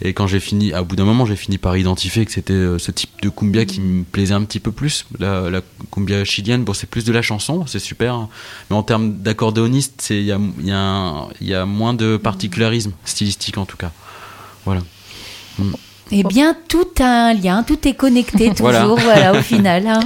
[0.01, 2.77] Et quand j'ai fini, à bout d'un moment, j'ai fini par identifier que c'était euh,
[2.77, 5.05] ce type de cumbia qui me plaisait un petit peu plus.
[5.19, 8.13] La, la cumbia chilienne, bon, c'est plus de la chanson, c'est super.
[8.13, 8.29] hein.
[8.69, 11.65] Mais en termes d'accordéoniste, c'est- il y a, il y, a un- il y a
[11.65, 13.91] moins de particularisme stylistique en tout cas.
[14.65, 14.81] Voilà.
[16.11, 19.31] Eh bien, tout a un lien, tout est connecté toujours, Voilà.
[19.31, 19.87] voilà, au final.
[19.87, 19.99] hein.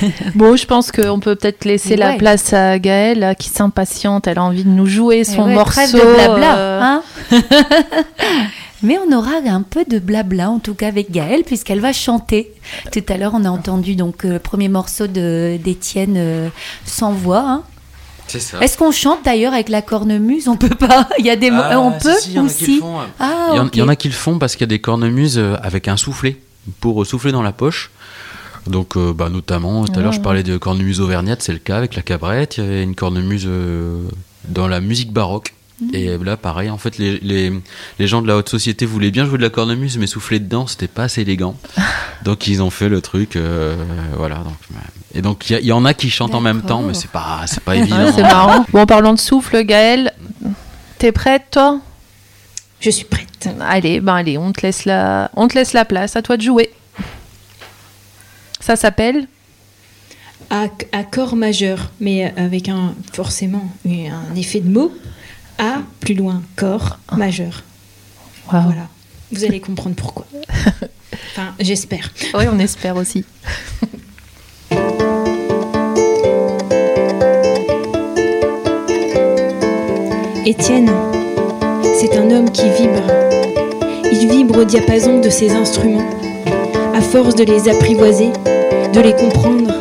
[0.36, 4.26] Bon, je pense qu'on peut peut-être laisser la place à Gaëlle qui s'impatiente.
[4.28, 5.72] Elle a envie de nous jouer son Eh ouais, morceau.
[5.72, 7.02] Trêve de blabla, euh, hein
[8.82, 12.52] Mais on aura un peu de blabla, en tout cas avec Gaëlle, puisqu'elle va chanter.
[12.92, 16.48] Tout à l'heure, on a entendu donc euh, le premier morceau de- d'Étienne euh,
[16.84, 17.44] sans voix.
[17.46, 17.62] hein.
[18.28, 18.58] C'est ça.
[18.60, 20.48] Est-ce qu'on chante d'ailleurs avec la cornemuse?
[20.48, 21.08] On peut pas.
[21.18, 22.80] Il y a des Ah, on si, peut si, aussi.
[23.18, 23.70] Ah, Il y, en, ok.
[23.76, 25.88] il y en a qui le font parce qu'il y a des cornemuses euh, avec
[25.88, 26.36] un soufflet
[26.80, 27.90] pour souffler dans la poche.
[28.66, 31.78] Donc, euh, bah, notamment, tout à l'heure, je parlais de cornemuse auvergnate, c'est le cas
[31.78, 32.58] avec la cabrette.
[32.58, 34.02] Il y a une cornemuse euh,
[34.46, 35.54] dans la musique baroque.
[35.92, 37.52] Et là, pareil, en fait, les, les,
[37.98, 40.66] les gens de la haute société voulaient bien jouer de la cornemuse, mais souffler dedans,
[40.66, 41.56] c'était pas assez élégant.
[42.24, 43.76] donc, ils ont fait le truc, euh,
[44.16, 44.38] voilà.
[44.38, 44.54] Donc,
[45.14, 47.62] et donc, il y, en a qui chantent en même temps, mais c'est pas, c'est
[47.62, 48.12] pas évident.
[48.14, 48.66] c'est marrant.
[48.72, 50.12] Bon, en parlant de souffle, Gaëlle,
[50.98, 51.80] t'es prête, toi?
[52.80, 53.48] Je suis prête.
[53.60, 56.16] Allez, ben allez, on te laisse la, on te laisse la place.
[56.16, 56.70] À toi de jouer.
[58.60, 59.28] Ça s'appelle?
[60.50, 64.92] Ac- accord majeur, mais avec un forcément un effet de mot.
[65.58, 67.64] A plus loin, corps majeur.
[68.52, 68.62] Waouh.
[68.64, 68.88] Voilà.
[69.32, 70.26] Vous allez comprendre pourquoi.
[71.32, 72.12] Enfin, j'espère.
[72.34, 73.24] Oui, on espère aussi.
[80.46, 80.90] Étienne,
[81.98, 83.02] c'est un homme qui vibre.
[84.10, 86.08] Il vibre au diapason de ses instruments.
[86.94, 88.30] À force de les apprivoiser,
[88.92, 89.72] de les comprendre,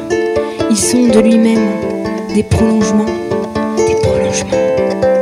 [0.69, 1.69] ils sont de lui-même
[2.33, 3.05] des prolongements,
[3.77, 5.16] des prolongements.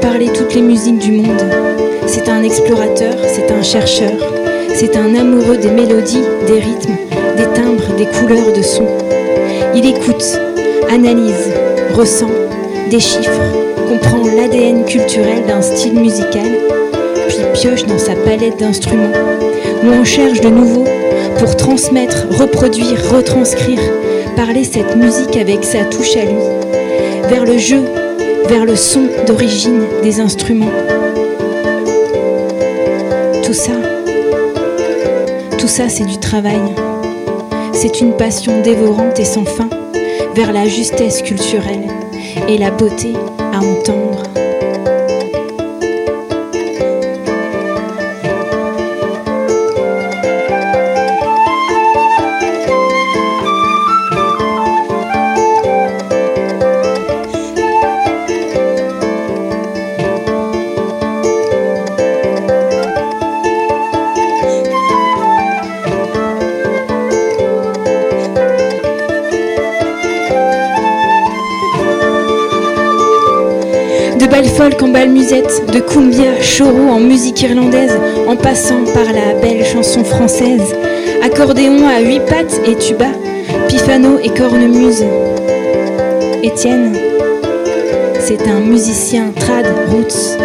[0.00, 1.42] Parler toutes les musiques du monde.
[2.06, 4.12] C'est un explorateur, c'est un chercheur,
[4.74, 6.96] c'est un amoureux des mélodies, des rythmes,
[7.36, 8.86] des timbres, des couleurs de son.
[9.74, 10.24] Il écoute,
[10.90, 11.52] analyse,
[11.94, 12.30] ressent,
[12.90, 13.40] déchiffre,
[13.88, 16.50] comprend l'ADN culturel d'un style musical,
[17.28, 19.12] puis pioche dans sa palette d'instruments,
[19.84, 20.84] où on cherche de nouveau
[21.38, 23.80] pour transmettre, reproduire, retranscrire,
[24.36, 27.82] parler cette musique avec sa touche à lui, vers le jeu,
[28.46, 30.70] vers le son d'origine des instruments.
[33.42, 33.72] Tout ça,
[35.58, 36.60] tout ça c'est du travail.
[37.72, 39.68] C'est une passion dévorante et sans fin
[40.34, 41.86] vers la justesse culturelle
[42.48, 43.14] et la beauté
[75.88, 80.74] cumbia, choro en musique irlandaise, en passant par la belle chanson française,
[81.22, 83.06] accordéon à huit pattes et tuba,
[83.68, 85.04] pifano et cornemuse.
[86.42, 86.96] Étienne,
[88.20, 90.36] c'est un musicien trad roots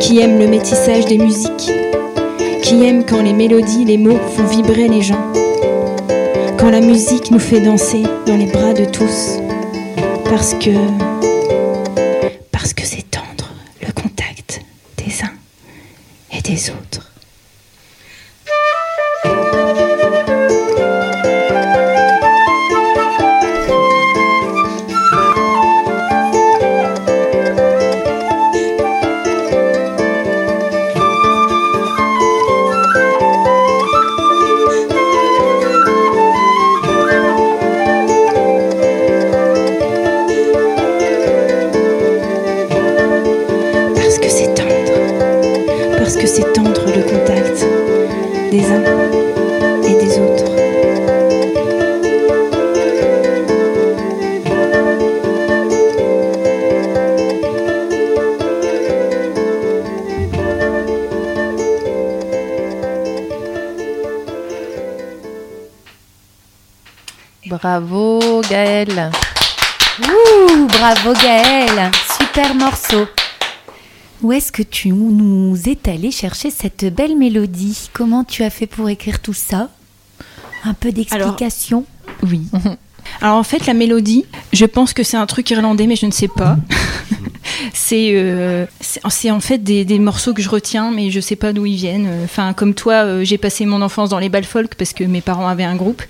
[0.00, 1.72] qui aime le métissage des musiques,
[2.62, 5.32] qui aime quand les mélodies, les mots font vibrer les gens,
[6.58, 9.38] quand la musique nous fait danser dans les bras de tous,
[10.24, 10.70] parce que
[70.84, 73.06] bravo Gaël, super morceau.
[74.20, 77.88] Où est-ce que tu nous es allé chercher cette belle mélodie?
[77.94, 79.70] Comment tu as fait pour écrire tout ça?
[80.62, 81.86] Un peu d'explication?
[82.22, 82.42] Oui.
[83.22, 86.10] Alors en fait, la mélodie, je pense que c'est un truc irlandais, mais je ne
[86.10, 86.58] sais pas.
[87.72, 91.36] c'est euh, c'est c'est en fait des, des morceaux que je retiens, mais je sais
[91.36, 92.10] pas d'où ils viennent.
[92.24, 95.22] Enfin, comme toi, euh, j'ai passé mon enfance dans les bals folk parce que mes
[95.22, 96.02] parents avaient un groupe.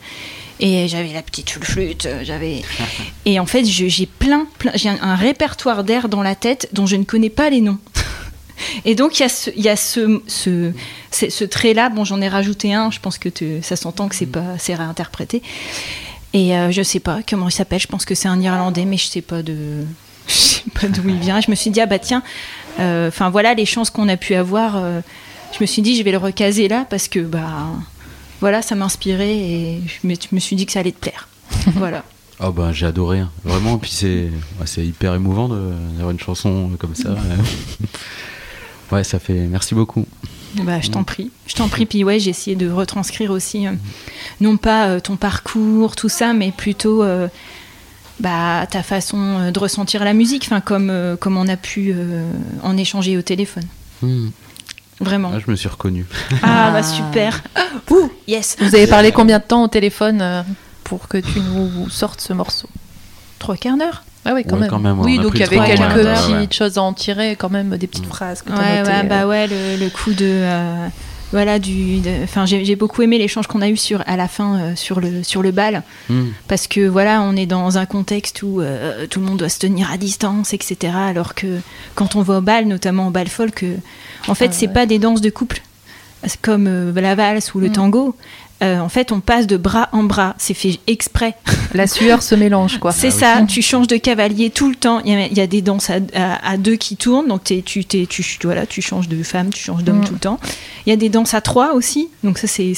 [0.60, 2.62] Et j'avais la petite flûte, euh, j'avais.
[3.26, 6.86] Et en fait, j'ai plein, plein j'ai un, un répertoire d'air dans la tête dont
[6.86, 7.78] je ne connais pas les noms.
[8.84, 10.70] Et donc, il y a ce, il y a ce, ce,
[11.10, 11.88] ce, ce trait-là.
[11.88, 12.90] Bon, j'en ai rajouté un.
[12.92, 15.42] Je pense que te- ça s'entend que c'est pas, c'est réinterprété.
[16.34, 17.80] Et euh, je sais pas comment il s'appelle.
[17.80, 19.84] Je pense que c'est un Irlandais, mais je sais pas de,
[20.28, 21.40] je sais pas d'où il vient.
[21.40, 22.22] Je me suis dit ah bah tiens,
[22.78, 24.76] euh, enfin voilà les chances qu'on a pu avoir.
[24.76, 25.00] euh,
[25.52, 27.66] je me suis dit je vais le recaser là parce que bah
[28.40, 31.00] voilà ça m'a inspiré et je me, je me suis dit que ça allait te
[31.00, 31.28] plaire.
[31.74, 32.04] voilà.
[32.40, 33.30] Ah ben j'ai adoré, hein.
[33.44, 33.78] vraiment.
[33.78, 34.30] Puis c'est
[34.60, 37.16] ouais, c'est hyper émouvant d'avoir une chanson comme ça.
[38.92, 39.46] ouais, ça fait.
[39.46, 40.06] Merci beaucoup.
[40.62, 41.84] Bah, je t'en prie, je t'en prie.
[41.86, 43.72] Puis ouais, j'ai essayé de retranscrire aussi, euh,
[44.40, 47.26] non pas euh, ton parcours, tout ça, mais plutôt euh,
[48.20, 51.92] bah, ta façon euh, de ressentir la musique, enfin comme euh, comme on a pu
[51.94, 52.30] euh,
[52.62, 53.64] en échanger au téléphone.
[54.02, 54.28] Hmm.
[55.00, 55.32] Vraiment.
[55.34, 56.06] Ah, je me suis reconnu.
[56.42, 56.70] Ah, Ah.
[56.72, 57.42] bah super.
[57.90, 58.56] Ouh, yes.
[58.60, 60.42] Vous avez parlé combien de temps au téléphone euh,
[60.84, 62.68] pour que tu nous sortes ce morceau?
[63.38, 64.04] Trois quarts d'heure?
[64.24, 64.70] Ah oui, quand Ouais, même.
[64.70, 66.48] quand même, ouais, oui, donc il y avait quelques petites ouais.
[66.50, 68.08] choses à en tirer, quand même, des petites Mm.
[68.08, 70.24] phrases que tu Ouais, bah ouais, le, le coup de.
[70.24, 70.86] euh,
[71.34, 72.00] voilà, du.
[72.22, 75.22] Enfin, j'ai beaucoup aimé l'échange qu'on a eu sur, à la fin euh, sur, le,
[75.24, 75.82] sur le bal.
[76.08, 76.26] Hmm.
[76.48, 79.58] Parce que voilà, on est dans un contexte où euh, tout le monde doit se
[79.58, 80.92] tenir à distance, etc.
[80.96, 81.58] Alors que
[81.96, 83.74] quand on va au bal, notamment au bal folk, euh,
[84.28, 84.72] en fait, Ah, c'est ouais.
[84.72, 85.60] pas des danses de couple
[86.40, 87.72] comme euh, la valse ou le Mm.
[87.72, 88.16] tango.
[88.62, 90.34] Euh, en fait, on passe de bras en bras.
[90.38, 91.34] C'est fait exprès.
[91.74, 92.92] La sueur se mélange, quoi.
[92.92, 95.00] C'est Ah ça, tu changes de cavalier tout le temps.
[95.04, 97.44] Il y a, il y a des danses à, à- à deux qui tournent, donc
[97.44, 98.06] t'es- tu, tu,
[98.44, 100.04] voilà, tu changes de femme, tu changes d'homme Mm.
[100.06, 100.38] tout le temps.
[100.86, 102.74] Il y a des danses à trois aussi, donc ça c'est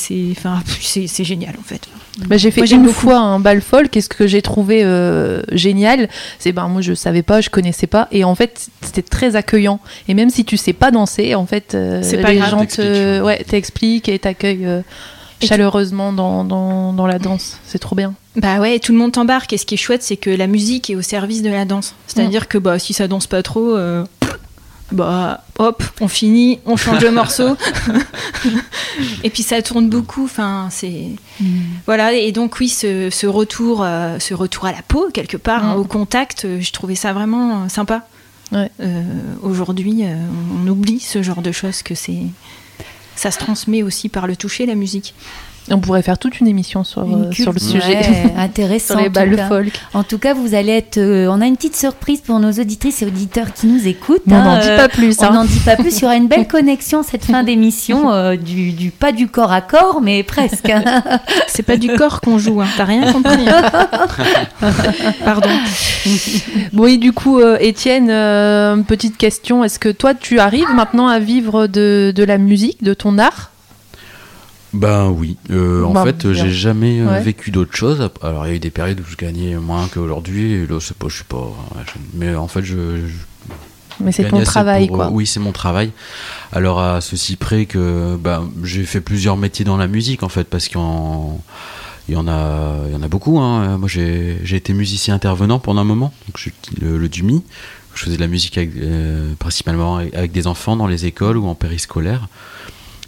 [1.24, 1.82] génial en fait.
[2.26, 2.94] Bah, j'ai fait Moi, une beaucoup.
[2.94, 6.08] fois un bal folk et ce que j'ai trouvé euh, génial,
[6.38, 9.80] c'est ben moi je savais pas, je connaissais pas et en fait c'était très accueillant
[10.08, 12.50] et même si tu sais pas danser, en fait euh, C'est pas les grave.
[12.52, 13.44] gens T'expliquent, te ouais.
[13.46, 14.80] t'expliquent et t'accueillent euh,
[15.42, 17.58] chaleureusement dans, dans, dans la danse.
[17.66, 18.14] C'est trop bien.
[18.36, 19.52] Bah ouais, tout le monde t'embarque.
[19.52, 21.94] Et ce qui est chouette, c'est que la musique est au service de la danse.
[22.06, 24.04] C'est-à-dire que bah, si ça danse pas trop, euh,
[24.92, 27.56] bah hop, on finit, on change de morceau.
[29.24, 30.24] et puis ça tourne beaucoup.
[30.24, 31.06] Enfin, c'est
[31.86, 32.12] voilà.
[32.12, 35.74] Et donc oui, ce, ce retour, euh, ce retour à la peau quelque part, hein,
[35.74, 35.78] Mm.
[35.80, 38.06] au contact, euh, je trouvais ça vraiment sympa.
[38.52, 38.70] Ouais.
[38.80, 39.02] Euh,
[39.42, 42.22] Aujourd'hui, on, on oublie ce genre de choses que c'est.
[43.16, 45.14] Ça se transmet aussi par le toucher, la musique.
[45.70, 47.88] On pourrait faire toute une émission sur, Une euh, sur le sujet.
[47.98, 48.94] ouais, intéressant.
[48.94, 49.72] sur les balles folk.
[49.94, 50.98] En tout cas, vous allez être.
[50.98, 54.22] euh, on a une petite surprise pour nos auditrices et auditeurs qui nous écoutent.
[54.30, 55.16] On hein, n'en dit euh, pas plus.
[55.20, 55.30] On hein.
[55.32, 55.96] n'en dit pas plus.
[55.98, 59.50] Il y aura une belle connexion cette fin d'émission, euh, du, du pas du corps
[59.52, 60.68] à corps, mais presque.
[60.70, 61.02] hein.
[61.48, 62.66] C'est pas du corps qu'on joue, hein.
[62.76, 63.44] t'as rien compris.
[65.24, 65.48] Pardon.
[66.72, 69.64] Bon, et du coup, Étienne, euh, petite question.
[69.64, 73.50] Est-ce que toi, tu arrives maintenant à vivre de, de la musique, de ton art?
[74.76, 75.36] Ben oui.
[75.50, 77.20] Euh, en Bah, fait, j'ai jamais euh, Ouais.
[77.22, 78.08] vécu d'autre chose.
[78.22, 80.52] Alors, il y a eu des périodes où je gagnais moins qu'aujourd'hui.
[80.52, 81.50] Et là, c'est pas, je suis pas.
[82.14, 82.76] Mais en fait, je.
[83.06, 83.14] je
[84.00, 85.06] Mais c'est ton travail, pour, quoi.
[85.06, 85.92] euh, oui, c'est mon travail.
[86.52, 90.44] Alors, à ceci près que bah, j'ai fait plusieurs métiers dans la musique, en fait,
[90.44, 91.40] parce qu'il y en,
[92.08, 93.38] il y en a, il y en a beaucoup.
[93.40, 93.78] hein.
[93.78, 96.50] Moi, j'ai été musicien intervenant pendant un moment, donc je,
[96.80, 97.42] le, le DUMI.
[97.94, 101.46] Je faisais de la musique avec, euh, principalement avec des enfants dans les écoles ou
[101.46, 102.28] en périscolaire.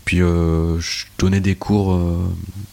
[0.09, 2.17] Puis euh, je donnais des cours euh,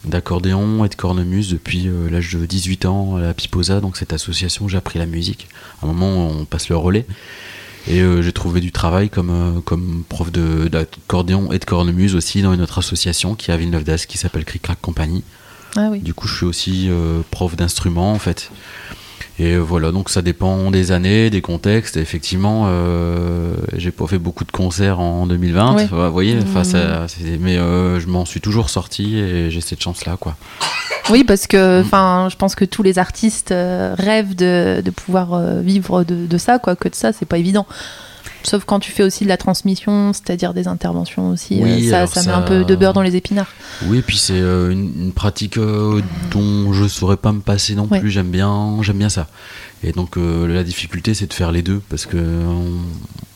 [0.06, 4.14] d'accordéon et de cornemuse depuis euh, l'âge de 18 ans à la Piposa, donc cette
[4.14, 5.46] association où j'ai appris la musique.
[5.82, 7.04] À un moment, on passe le relais.
[7.88, 12.40] Et euh, j'ai trouvé du travail comme, euh, comme prof d'accordéon et de cornemuse aussi
[12.40, 15.22] dans une autre association qui est à Villeneuve d'Ascq qui s'appelle Cric Crac Compagnie.
[15.76, 16.00] Ah oui.
[16.00, 18.50] Du coup, je suis aussi euh, prof d'instrument en fait.
[19.38, 21.96] Et voilà, donc ça dépend des années, des contextes.
[21.98, 25.74] Et effectivement, euh, j'ai pas fait beaucoup de concerts en 2020.
[25.74, 25.86] Ouais.
[25.90, 26.64] Vous voyez, Mmh.
[26.64, 27.06] ça,
[27.40, 30.36] mais euh, je m'en suis toujours sorti et j'ai cette chance-là, quoi.
[31.10, 35.38] Oui, parce que enfin, je pense que tous les artistes euh, rêvent de, de pouvoir
[35.60, 36.74] vivre de, de ça, quoi.
[36.74, 37.66] Que de ça, c'est pas évident.
[38.46, 41.58] Sauf quand tu fais aussi de la transmission, c'est-à-dire des interventions aussi.
[41.60, 43.50] Oui, euh, ça, alors ça, met un peu de beurre dans les épinards.
[43.86, 47.74] Oui, et puis c'est euh, une, une pratique euh, dont je saurais pas me passer
[47.74, 47.98] non Ouais.
[48.00, 48.10] plus.
[48.10, 49.26] J'aime bien, j'aime bien ça.
[49.82, 52.72] Et donc euh, la difficulté, c'est de faire les deux parce que on,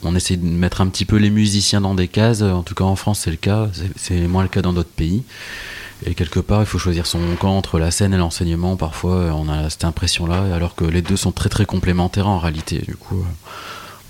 [0.04, 2.42] on essaie de mettre un petit peu les musiciens dans des cases.
[2.42, 3.68] En tout cas, en France, c'est le cas.
[3.96, 5.24] C'est- moins le cas dans d'autres pays.
[6.06, 8.76] Et quelque part, il faut choisir son camp entre la scène et l'enseignement.
[8.76, 12.82] Parfois, on a cette impression-là, alors que les deux sont très très complémentaires en réalité.
[12.88, 13.22] Du coup,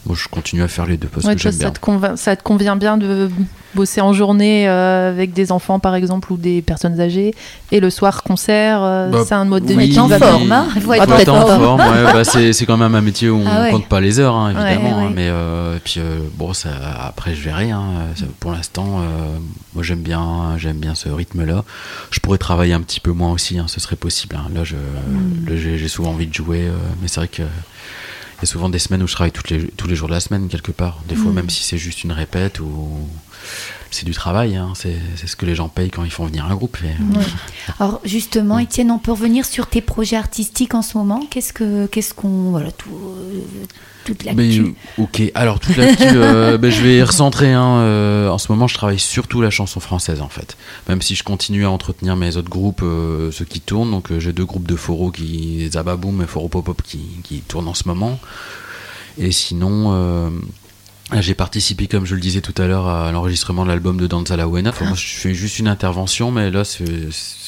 [0.06, 1.70] moi, je continue à faire les deux Ouais, que j'aime ça, bien.
[1.72, 3.28] te convain- ça te convient bien de
[3.74, 7.34] bosser en journée euh, avec des enfants, par exemple, ou des personnes âgées,
[7.70, 8.80] et le soir, concert.
[8.82, 10.18] euh, Bah, c'est un mode de vie qui va bien.
[10.18, 10.66] forme, hein.
[10.74, 11.80] Il faut Faut être être en forme.
[11.80, 13.70] ouais, bah, c'est c'est quand même un métier où on Ah ouais.
[13.70, 14.96] compte pas les heures, hein, évidemment.
[14.96, 15.08] Ouais, ouais.
[15.08, 16.70] hein, mais euh, et puis euh, bon, ça,
[17.06, 17.70] après je verrai.
[17.70, 17.82] hein,
[18.16, 19.02] ça- pour l'instant, euh,
[19.74, 21.62] moi j'aime bien, j'aime bien ce rythme-là.
[22.10, 24.34] Je pourrais travailler un petit peu moins aussi, hein, ce serait possible.
[24.36, 24.48] hein.
[24.54, 25.46] Là, je, Hmm.
[25.48, 26.72] là, j'ai j'ai souvent envie de jouer, euh,
[27.02, 27.42] mais c'est vrai que
[28.42, 30.20] y a souvent des semaines où je travaille toutes les, tous les jours de la
[30.20, 31.02] semaine quelque part.
[31.08, 31.34] Des fois, Mm.
[31.34, 33.08] même si c'est juste une répète ou
[33.90, 34.56] c'est du travail.
[34.56, 36.78] hein, c'est ce que les gens payent quand ils font venir un groupe.
[36.84, 37.18] et-
[37.80, 41.26] Alors justement, Étienne, on peut revenir sur tes projets artistiques en ce moment.
[41.30, 43.40] Qu'est-ce que, qu'est-ce qu'on, voilà, tout, euh,
[44.04, 44.60] toute l'actu.
[44.60, 44.72] euh,
[45.02, 47.52] ok, alors toute l'actu, euh, ben, je vais recentrer.
[47.52, 50.56] hein, euh, en ce moment, je travaille surtout la chanson française en fait.
[50.88, 53.90] Même si je continue à entretenir mes autres groupes, euh, ceux qui tournent.
[53.90, 57.40] Donc euh, j'ai deux groupes de Foro qui, Zababoom et Foro Pop Pop qui, qui
[57.40, 58.18] tournent en ce moment.
[59.18, 60.30] Et sinon, euh,
[61.18, 64.36] j'ai participé, comme je le disais tout à l'heure, à l'enregistrement de l'album de Danza
[64.36, 64.70] La Buena.
[64.70, 66.84] Enfin, moi, je fais juste une intervention, mais là, c'est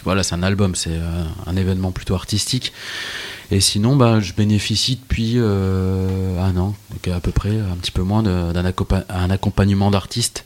[0.04, 2.72] voilà, un album, c'est euh, un événement plutôt artistique.
[3.50, 7.90] Et sinon, bah, je bénéficie depuis euh, un an, donc à peu près, un petit
[7.90, 10.44] peu moins, d'un accompa- un accompagnement d'artistes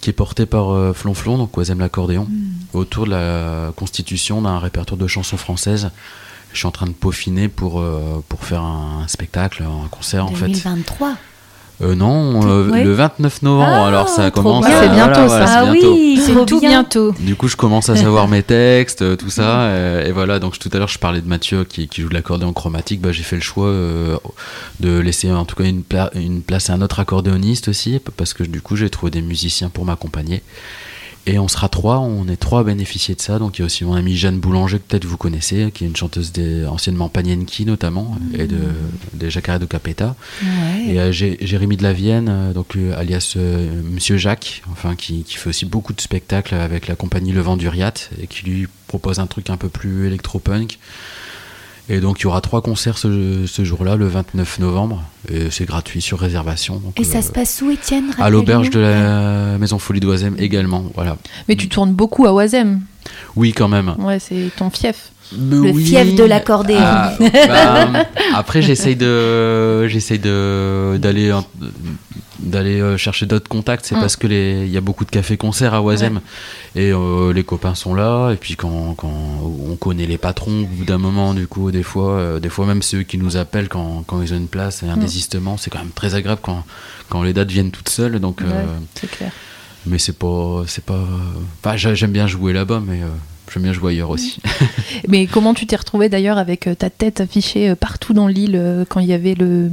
[0.00, 2.28] qui est porté par euh, Flonflon, donc Oisem l'accordéon,
[2.72, 5.90] autour de la constitution d'un répertoire de chansons françaises.
[6.52, 10.32] Je suis en train de peaufiner pour, euh, pour faire un, spectacle, un concert en
[10.32, 10.46] fait.
[10.46, 11.16] 2023.
[11.82, 12.84] Euh, non, euh, Ouais.
[12.84, 14.64] le 29 novembre, Ah, alors ça commence.
[14.66, 14.80] bien.
[14.80, 15.46] C'est bientôt, ça.
[15.46, 15.92] c'est ah bientôt.
[15.92, 16.70] oui, C'est tout bien.
[16.70, 17.14] bientôt.
[17.20, 19.68] Du coup, je commence à savoir mes textes, euh, tout ça.
[20.06, 22.54] et voilà, donc tout à l'heure, je parlais de Mathieu qui, qui joue de l'accordéon
[22.54, 23.02] chromatique.
[23.02, 24.16] Bah, j'ai fait le choix euh,
[24.80, 28.32] de laisser en tout cas une, pla- une place à un autre accordéoniste aussi, parce
[28.32, 30.42] que du coup, j'ai trouvé des musiciens pour m'accompagner.
[31.28, 33.40] Et on sera trois, on est trois à bénéficier de ça.
[33.40, 35.86] Donc il y a aussi mon amie Jeanne Boulanger, que peut-être vous connaissez, qui est
[35.88, 38.58] une chanteuse des, anciennement Panienki notamment, et de,
[39.12, 40.14] des Jacare de Capeta.
[40.42, 40.92] Ouais.
[40.94, 45.24] Et euh, Jérémy de la Vienne, euh, donc euh, alias euh, Monsieur Jacques, enfin qui,
[45.24, 48.44] qui fait aussi beaucoup de spectacles avec la compagnie Le Vent du Riat et qui
[48.44, 50.78] lui propose un truc un peu plus électropunk.
[51.88, 55.64] Et donc il y aura trois concerts ce, ce jour-là, le 29 novembre, et c'est
[55.66, 56.76] gratuit sur réservation.
[56.78, 60.34] donc, Et ça euh, se passe où, Étienne à l'auberge de la Maison Folie d'Oisem
[60.38, 61.16] également, voilà.
[61.48, 62.80] Mais tu tournes beaucoup à Oisem.
[63.36, 63.94] Oui, quand même.
[63.98, 65.12] Ouais, c'est ton fief.
[65.36, 66.78] Le fief de l'accordéon.
[66.80, 67.12] Ah,
[67.48, 68.04] bah,
[68.34, 71.32] après, j'essaye de, j'essaye de d'aller
[72.38, 73.86] d'aller euh, chercher d'autres contacts.
[73.86, 74.00] C'est Mm.
[74.00, 76.20] parce que les, il y a beaucoup de cafés-concerts à Oisem
[76.76, 78.30] et euh, les copains sont là.
[78.32, 79.10] Et puis quand, quand
[79.68, 82.66] on connaît les patrons, au bout d'un moment, du coup, des fois, euh, des fois
[82.66, 85.00] même ceux qui nous appellent quand, quand ils ont une place et un Mm.
[85.00, 86.64] désistement, c'est quand même très agréable quand
[87.08, 88.18] quand les dates viennent toutes seules.
[88.20, 88.64] Donc, Ouais, euh,
[88.94, 89.32] c'est clair.
[89.86, 91.00] mais c'est pas, c'est pas.
[91.64, 93.00] Enfin, j'a- j'aime bien jouer là-bas, mais
[93.52, 94.40] j'aime bien jouer ailleurs aussi.
[95.08, 98.56] Mais comment tu t'es retrouvé d'ailleurs avec euh, ta tête affichée euh, partout dans l'île
[98.56, 99.70] euh, quand il y avait le.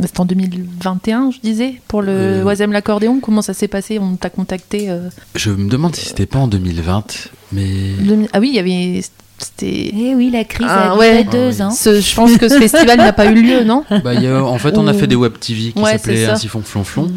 [0.00, 2.44] C'était en 2021, je disais, pour le Euh.
[2.44, 3.20] Oisem l'accordéon?
[3.20, 3.98] Comment ça s'est passé?
[3.98, 7.66] On t'a contacté euh, Je me demande si c'était pas en 2020, mais.
[8.04, 9.02] demi- Ah oui, il y avait.
[9.42, 9.90] C'était.
[9.94, 11.24] Eh oui, la crise Ah, a ouais.
[11.24, 11.62] deux Ah oui.
[11.62, 11.70] ans.
[11.70, 13.84] Ce- je pense que ce festival n'a pas eu lieu, non?
[14.04, 16.26] Bah, il y a- en fait, on a fait des web TV qui Ouais, s'appelaient.
[16.26, 17.10] Ainsi font flonflon.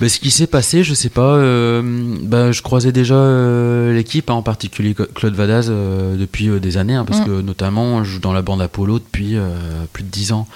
[0.00, 1.22] Bah, ce qui s'est passé, je sais pas.
[1.34, 1.82] euh,
[2.22, 6.76] bah, je croisais déjà euh, l'équipe, hein, en particulier Claude Vadaz, euh, depuis euh, des
[6.76, 9.50] années, hein, parce que notamment, je joue dans la bande Apollo depuis euh,
[9.92, 10.46] plus de 10 ans.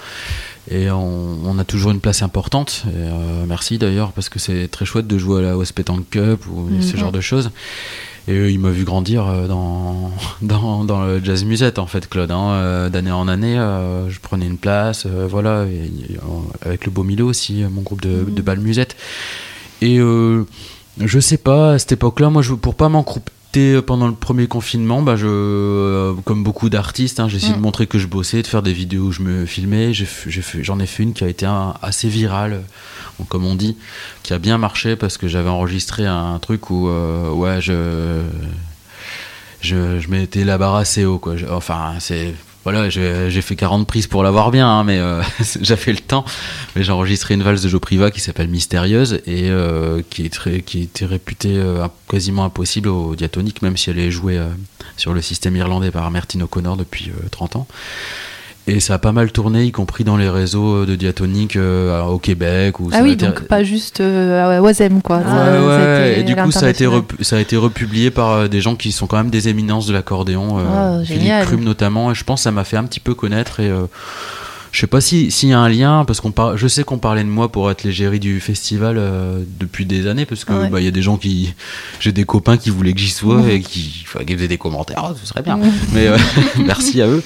[0.71, 2.83] Et on, on a toujours une place importante.
[2.85, 6.07] Et, euh, merci d'ailleurs, parce que c'est très chouette de jouer à la West Petanque
[6.11, 6.99] Cup ou ce Mhm.
[6.99, 7.49] genre de choses.
[8.31, 10.11] Et il m'a vu grandir euh, dans,
[10.43, 12.29] dans, dans le jazz musette, en fait, Claude.
[12.31, 12.49] hein.
[12.51, 15.89] Euh, D'année en année, euh, je prenais une place, voilà, et,
[16.63, 18.95] avec le Beau Milo aussi, mon groupe de, de bal musette.
[19.81, 20.43] Et euh,
[20.99, 23.31] je sais pas, à cette époque-là, moi, je, pour pas m'encrouter
[23.87, 27.87] pendant le premier confinement, bah, je, euh, comme beaucoup d'artistes, hein, j'ai essayé de montrer
[27.87, 29.91] que je bossais, de faire des vidéos où je me filmais.
[29.93, 32.61] J'en ai, fait une qui a été un- assez virale,
[33.27, 33.77] comme on dit,
[34.23, 38.21] qui a bien marché parce que j'avais enregistré un truc où, euh, ouais, je,
[39.61, 41.35] je, m'étais la barre assez haut, quoi.
[41.51, 42.33] Enfin, c'est.
[42.65, 45.23] Voilà, j'ai fait 40 prises pour l'avoir bien, hein, mais euh,
[45.61, 46.25] j'ai fait le temps.
[46.75, 50.33] Mais j'ai enregistré une valse de Joe Priva qui s'appelle Mystérieuse et euh, qui, est
[50.33, 54.39] très, qui était réputée euh, quasiment impossible au diatonique, même si elle est jouée
[54.99, 57.67] sur le système irlandais par Martin O'Connor depuis euh, 30 ans.
[58.69, 62.19] Et ça a pas mal tourné, y compris dans les réseaux de diatonique euh, au
[62.19, 62.79] Québec.
[62.79, 65.17] Où ça Ah oui, été- donc pas juste euh, à Oisem, quoi.
[65.17, 66.87] Ouais, ouais, et du coup ça a, été
[67.21, 69.93] ça a été republié par euh, des gens qui sont quand même des éminences de
[69.93, 70.63] l'accordéon, euh,
[71.01, 71.45] Ah, Philippe génial.
[71.45, 73.81] Crum notamment, et je pense que ça m'a fait un petit peu connaître et euh,
[74.71, 76.97] je sais pas si- s'il y a un lien, parce qu'on par- je sais qu'on
[76.99, 80.69] parlait de moi pour être l'égérie du festival euh, depuis des années, parce que Ouais.
[80.69, 81.53] bah, y a des gens qui,
[81.99, 84.99] j'ai des copains qui voulaient que j'y sois et qui, enfin, qui faisaient des commentaires,
[85.03, 85.59] Ah, ce serait bien,
[85.93, 86.17] mais euh,
[86.65, 87.23] merci à eux.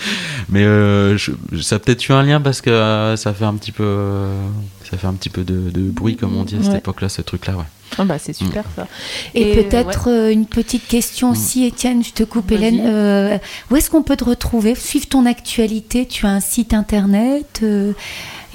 [0.50, 1.32] Mais euh, je-
[1.62, 4.34] ça a peut-être eu un lien parce que euh, ça fait un petit peu, euh,
[4.89, 7.22] ça fait un petit peu de, de bruit comme on dit à cette époque-là, ce
[7.22, 7.64] truc-là, ouais.
[8.00, 8.88] Ah bah, c'est super ça.
[9.36, 12.52] Et, peut-être euh, une petite question aussi, Étienne, je te coupe.
[12.52, 12.82] Hélène.
[12.84, 13.38] Euh,
[13.72, 14.76] où est-ce qu'on peut te retrouver?
[14.76, 16.06] Suivre ton actualité?
[16.08, 17.94] Tu as un site internet euh,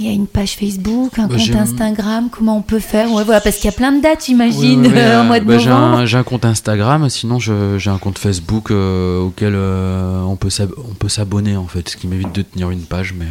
[0.01, 3.11] il y a une page Facebook, un Bah, compte Instagram, comment on peut faire?
[3.13, 5.41] Ouais, voilà, parce qu'il y a plein de dates, j'imagine, Ouais, ouais, euh, au mois
[5.41, 5.97] de bah, j'ai novembre.
[5.99, 10.51] un, j'ai un compte Instagram, sinon j'ai un compte Facebook euh, auquel euh, on peut
[10.51, 13.29] s'ab- on peut s'abonner en fait, ce qui m'évite de tenir une page, mais euh,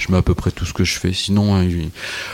[0.00, 1.12] je mets à peu près tout ce que je fais.
[1.12, 1.68] Sinon, euh,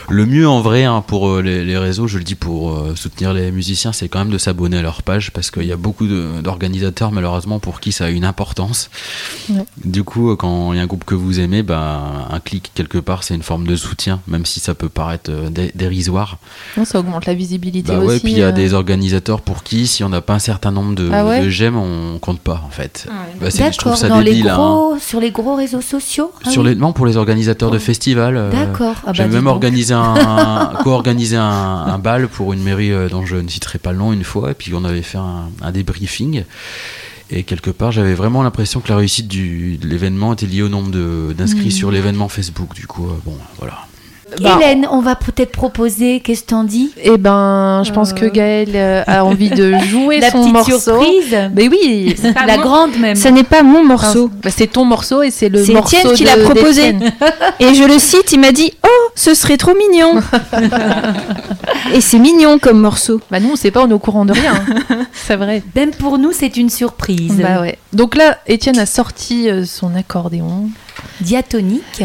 [0.09, 2.95] le mieux en vrai hein, pour euh, les, les réseaux, je le dis pour euh,
[2.95, 5.77] soutenir les musiciens, c'est quand même de s'abonner à leur page parce qu'il y a
[5.77, 8.89] beaucoup d'organisateurs malheureusement pour qui ça a une importance.
[9.49, 9.65] Ouais.
[9.83, 12.71] Du coup, euh, quand il y a un groupe que vous aimez, bah, un clic
[12.73, 16.37] quelque part, c'est une forme de soutien, même si ça peut paraître euh, dé- dérisoire.
[16.77, 18.07] Non, ça augmente la visibilité Bah aussi.
[18.07, 18.51] ouais, puis il y a euh.
[18.51, 21.49] des organisateurs pour qui, si on n'a pas un certain nombre de, Ah ouais de
[21.49, 23.07] j'aime, on compte pas en fait.
[23.41, 24.49] Bah, c'est- je trouve D'accord, ça dans les débile.
[24.49, 24.97] hein.
[25.01, 26.69] sur les gros réseaux sociaux Ah Sur oui.
[26.69, 27.79] les, non, pour les organisateurs de Oh.
[27.79, 28.37] festivals.
[28.37, 28.95] euh, D'accord.
[29.03, 33.09] Ah bah, J'ai dis même organisé un, co-organisé un, un bal pour une mairie euh,
[33.09, 35.49] dont je ne citerai pas le nom une fois, et puis on avait fait un,
[35.61, 36.43] un débriefing.
[37.29, 40.69] Et quelque part, j'avais vraiment l'impression que la réussite du, de l'événement était liée au
[40.69, 40.91] nombre
[41.33, 41.71] d'inscrits Mhm.
[41.71, 42.73] sur l'événement Facebook.
[42.73, 43.79] Du coup, euh, bon, voilà.
[44.41, 46.91] Bah, Hélène, on va peut-être proposer, qu'est-ce que t'en dis?
[47.01, 48.29] Eh ben, je pense que Euh.
[48.29, 50.79] Gaël euh, a envie de jouer La son petite morceau.
[50.79, 52.15] surprise Mais oui,
[52.45, 53.15] La grande même.
[53.15, 54.29] Ce n'est pas mon morceau.
[54.43, 56.95] Bah, c'est ton morceau et c'est le C'est morceau Étienne qui l'a proposé.
[57.59, 60.21] Et je le cite, il m'a dit Oh, ce serait trop mignon.
[61.93, 63.21] Et c'est mignon comme morceau.
[63.31, 64.63] Bah nous, on sait pas, on est au courant de rien.
[65.13, 65.63] c'est vrai.
[65.75, 67.37] Même pour nous, c'est une surprise.
[67.41, 67.77] Bah ouais.
[67.93, 70.69] Donc là, Étienne a sorti euh, son accordéon
[71.21, 72.03] Diatonique,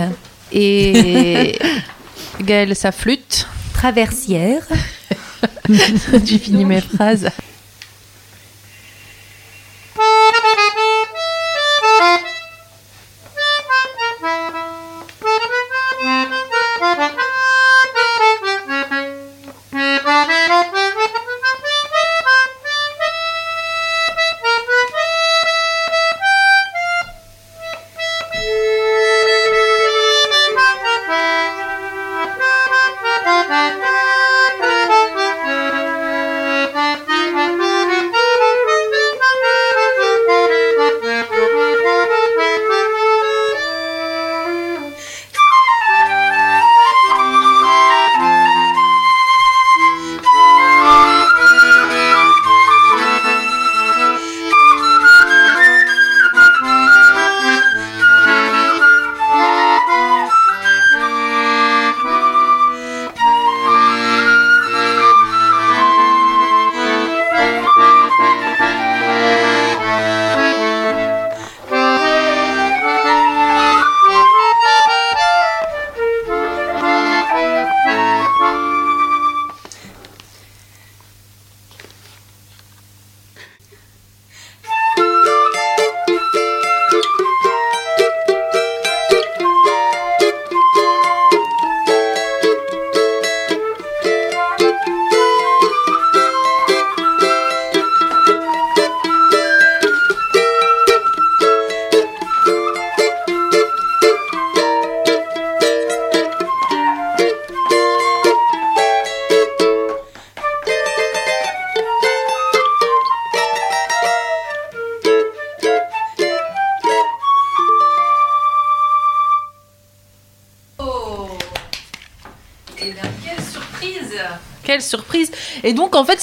[0.53, 1.59] et
[2.41, 3.47] Gaël sa flûte.
[3.75, 4.63] traversière.
[6.25, 7.29] J'ai fini mes phrases.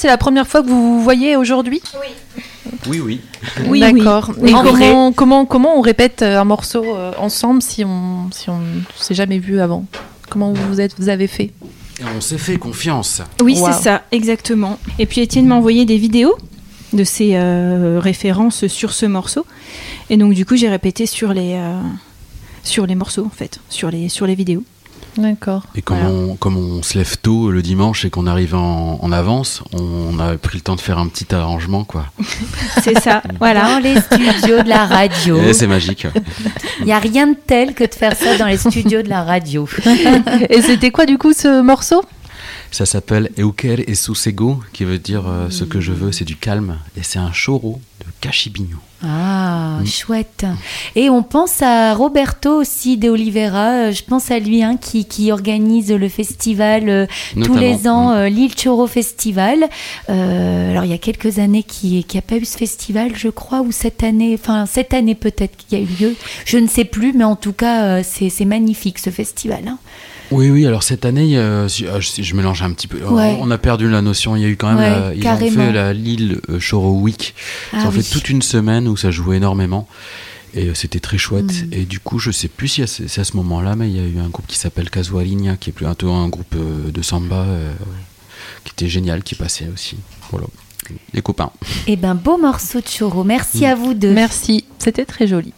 [0.00, 1.82] C'est la première fois que vous vous voyez aujourd'hui
[2.88, 3.20] Oui, oui.
[3.68, 4.30] Oui, D'accord.
[4.38, 4.50] oui.
[4.50, 8.48] Et En comment, comment, comment on répète euh, un morceau euh, ensemble si on si
[8.48, 8.60] on
[8.96, 9.84] s'est jamais vu avant?
[10.30, 11.50] Comment vous, vous êtes, vous avez fait?
[12.00, 13.20] Et on s'est fait confiance.
[13.42, 13.66] Oui, Wow.
[13.66, 14.78] c'est ça, exactement.
[14.98, 16.34] Et puis Étienne m'a envoyé des vidéos
[16.94, 19.44] de ses euh, références sur ce morceau.
[20.08, 21.78] Et donc du coup, j'ai répété sur les euh,
[22.62, 24.64] sur les morceaux en fait, sur les sur les vidéos.
[25.16, 25.62] D'accord.
[25.74, 26.14] Et comme, Voilà.
[26.14, 30.18] on, comme on se lève tôt le dimanche et qu'on arrive en, en avance, on
[30.18, 32.06] a pris le temps de faire un petit arrangement, quoi.
[32.82, 33.74] C'est ça, voilà.
[33.74, 35.38] Dans les studios de la radio.
[35.42, 36.06] Et c'est magique.
[36.80, 39.22] Il n'y a rien de tel que de faire ça dans les studios de la
[39.24, 39.68] radio.
[40.50, 42.02] Et c'était quoi du coup ce morceau?
[42.70, 46.36] Ça s'appelle Euker et Susego, qui veut dire euh, ce que je veux, c'est du
[46.36, 46.78] calme.
[46.96, 48.76] Et c'est un choro de Cachibigno.
[49.02, 49.86] Ah, Mm.
[49.86, 50.44] chouette.
[50.94, 53.70] Et on pense à Roberto aussi de Oliveira.
[53.70, 57.06] euh, Je pense à lui hein, qui, qui organise le festival euh,
[57.44, 58.14] tous les ans, Mm.
[58.16, 59.68] euh, l'île Choro Festival.
[60.10, 63.28] Euh, alors il y a quelques années qui n'y a pas eu ce festival, je
[63.28, 66.16] crois, ou cette année, enfin cette année peut-être qu'il y a eu lieu.
[66.44, 69.62] Je ne sais plus, mais en tout cas c'est c'est magnifique ce festival.
[69.66, 69.78] hein.
[70.30, 73.02] Oui, oui, alors cette année, euh, si- ah, je, je mélange un petit peu.
[73.04, 73.36] Ouais.
[73.40, 74.36] On a perdu la notion.
[74.36, 74.78] Il y a eu quand même.
[74.78, 77.34] Ouais, la- ils ont fait la Lille euh, Choro Week.
[77.72, 78.02] Ils Ah ont oui.
[78.02, 79.88] fait toute une semaine où ça jouait énormément.
[80.54, 81.64] Et euh, c'était très chouette.
[81.66, 81.72] Mm.
[81.72, 84.04] Et du coup, je sais plus si c'est à ce moment-là, mais il y a
[84.06, 87.72] eu un groupe qui s'appelle Casuarinia, qui est plutôt un groupe euh, de samba, euh,
[88.64, 89.96] qui était génial, qui passait aussi.
[90.30, 90.46] Voilà.
[91.12, 91.50] Les copains.
[91.86, 93.24] Eh ben beau morceau de Choro.
[93.24, 94.12] Merci à vous deux.
[94.12, 95.52] Merci, c'était très joli.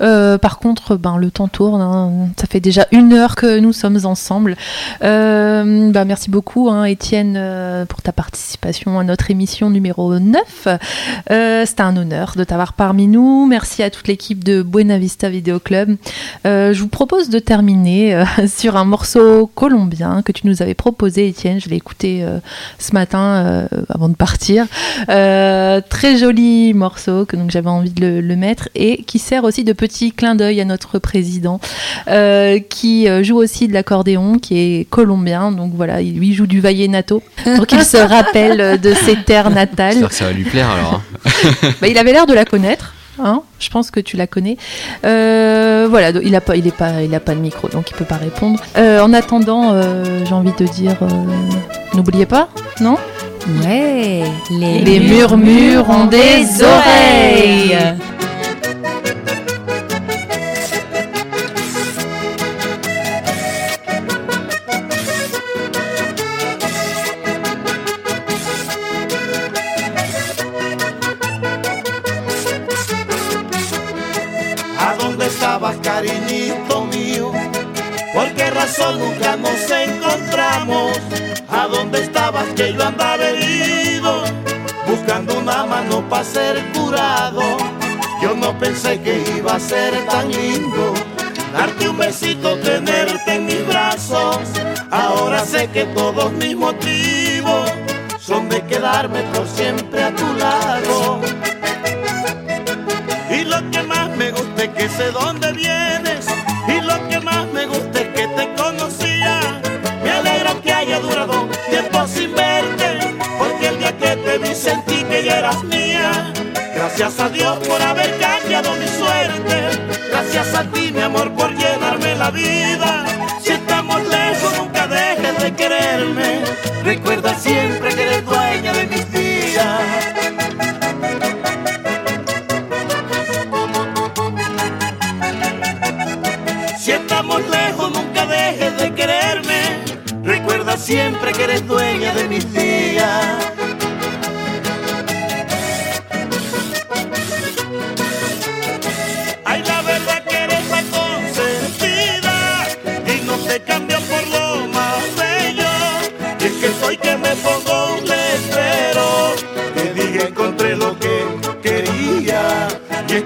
[0.00, 1.80] Euh, par contre, ben, le temps tourne.
[1.80, 2.28] hein.
[2.40, 4.56] Ça fait déjà une heure que nous sommes ensemble.
[5.02, 10.68] Euh, ben, merci beaucoup, hein, Étienne, euh, pour ta participation à notre émission numéro 9.
[11.30, 13.46] Euh, C'était un honneur de t'avoir parmi nous.
[13.46, 15.96] Merci à toute l'équipe de Buena Vista Video Club.
[16.46, 20.74] Euh, je vous propose de terminer euh, sur un morceau colombien que tu nous avais
[20.74, 21.60] proposé, Étienne.
[21.60, 22.38] Je l'ai écouté euh,
[22.78, 24.66] ce matin euh, avant de partir.
[25.08, 29.44] Euh, très joli morceau que donc j'avais envie de le, le mettre et qui sert
[29.44, 31.60] aussi de petit clin d'œil à notre président
[32.08, 36.46] euh, qui euh, joue aussi de l'accordéon qui est colombien donc voilà il lui joue
[36.46, 37.22] du vallenato
[37.56, 41.00] pour qu'il se rappelle de ses terres natales J'espère que ça va lui plaire alors.
[41.24, 41.68] hein.
[41.80, 42.94] bah, il avait l'air de la connaître.
[43.22, 44.56] Hein je pense que tu la connais.
[45.04, 47.94] Euh, voilà, il a pas, il est pas, il a pas de micro, donc il
[47.94, 48.58] peut pas répondre.
[48.76, 50.96] Euh, en attendant, euh, j'ai envie de dire,
[51.94, 52.48] n'oubliez pas,
[52.80, 52.96] non?
[53.64, 57.76] Ouais, les, Les murmures ont des oreilles.
[90.22, 90.61] Langley.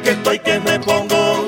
[0.06, 1.45] Que estoy que me pongo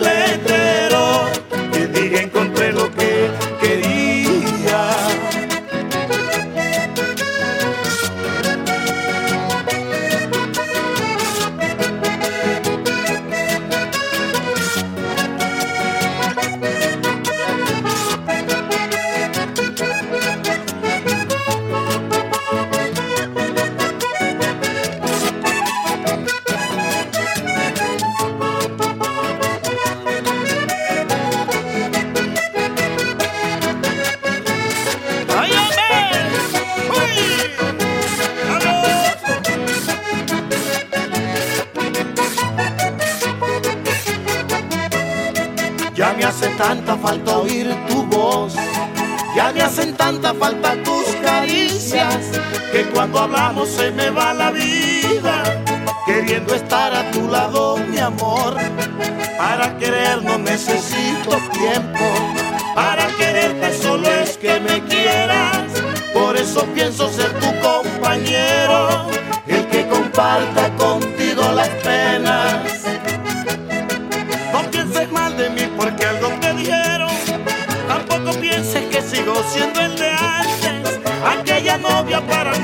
[53.09, 54.08] dobramos sem medo.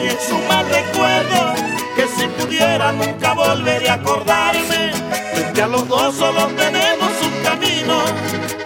[0.05, 1.55] y es un mal recuerdo
[1.97, 4.93] que si pudiera nunca volveré a acordarme.
[5.33, 8.03] Frente a los dos solo tenemos un camino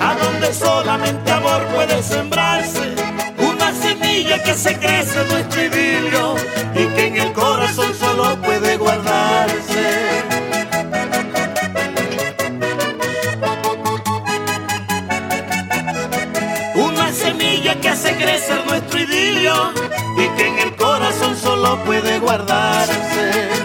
[0.01, 2.95] a donde solamente amor puede sembrarse.
[3.39, 6.35] Una semilla que se crece nuestro idilio
[6.75, 10.25] y que en el corazón solo puede guardarse.
[16.75, 19.88] Una semilla que hace crecer nuestro idilio
[21.69, 23.58] todo puede guardarse.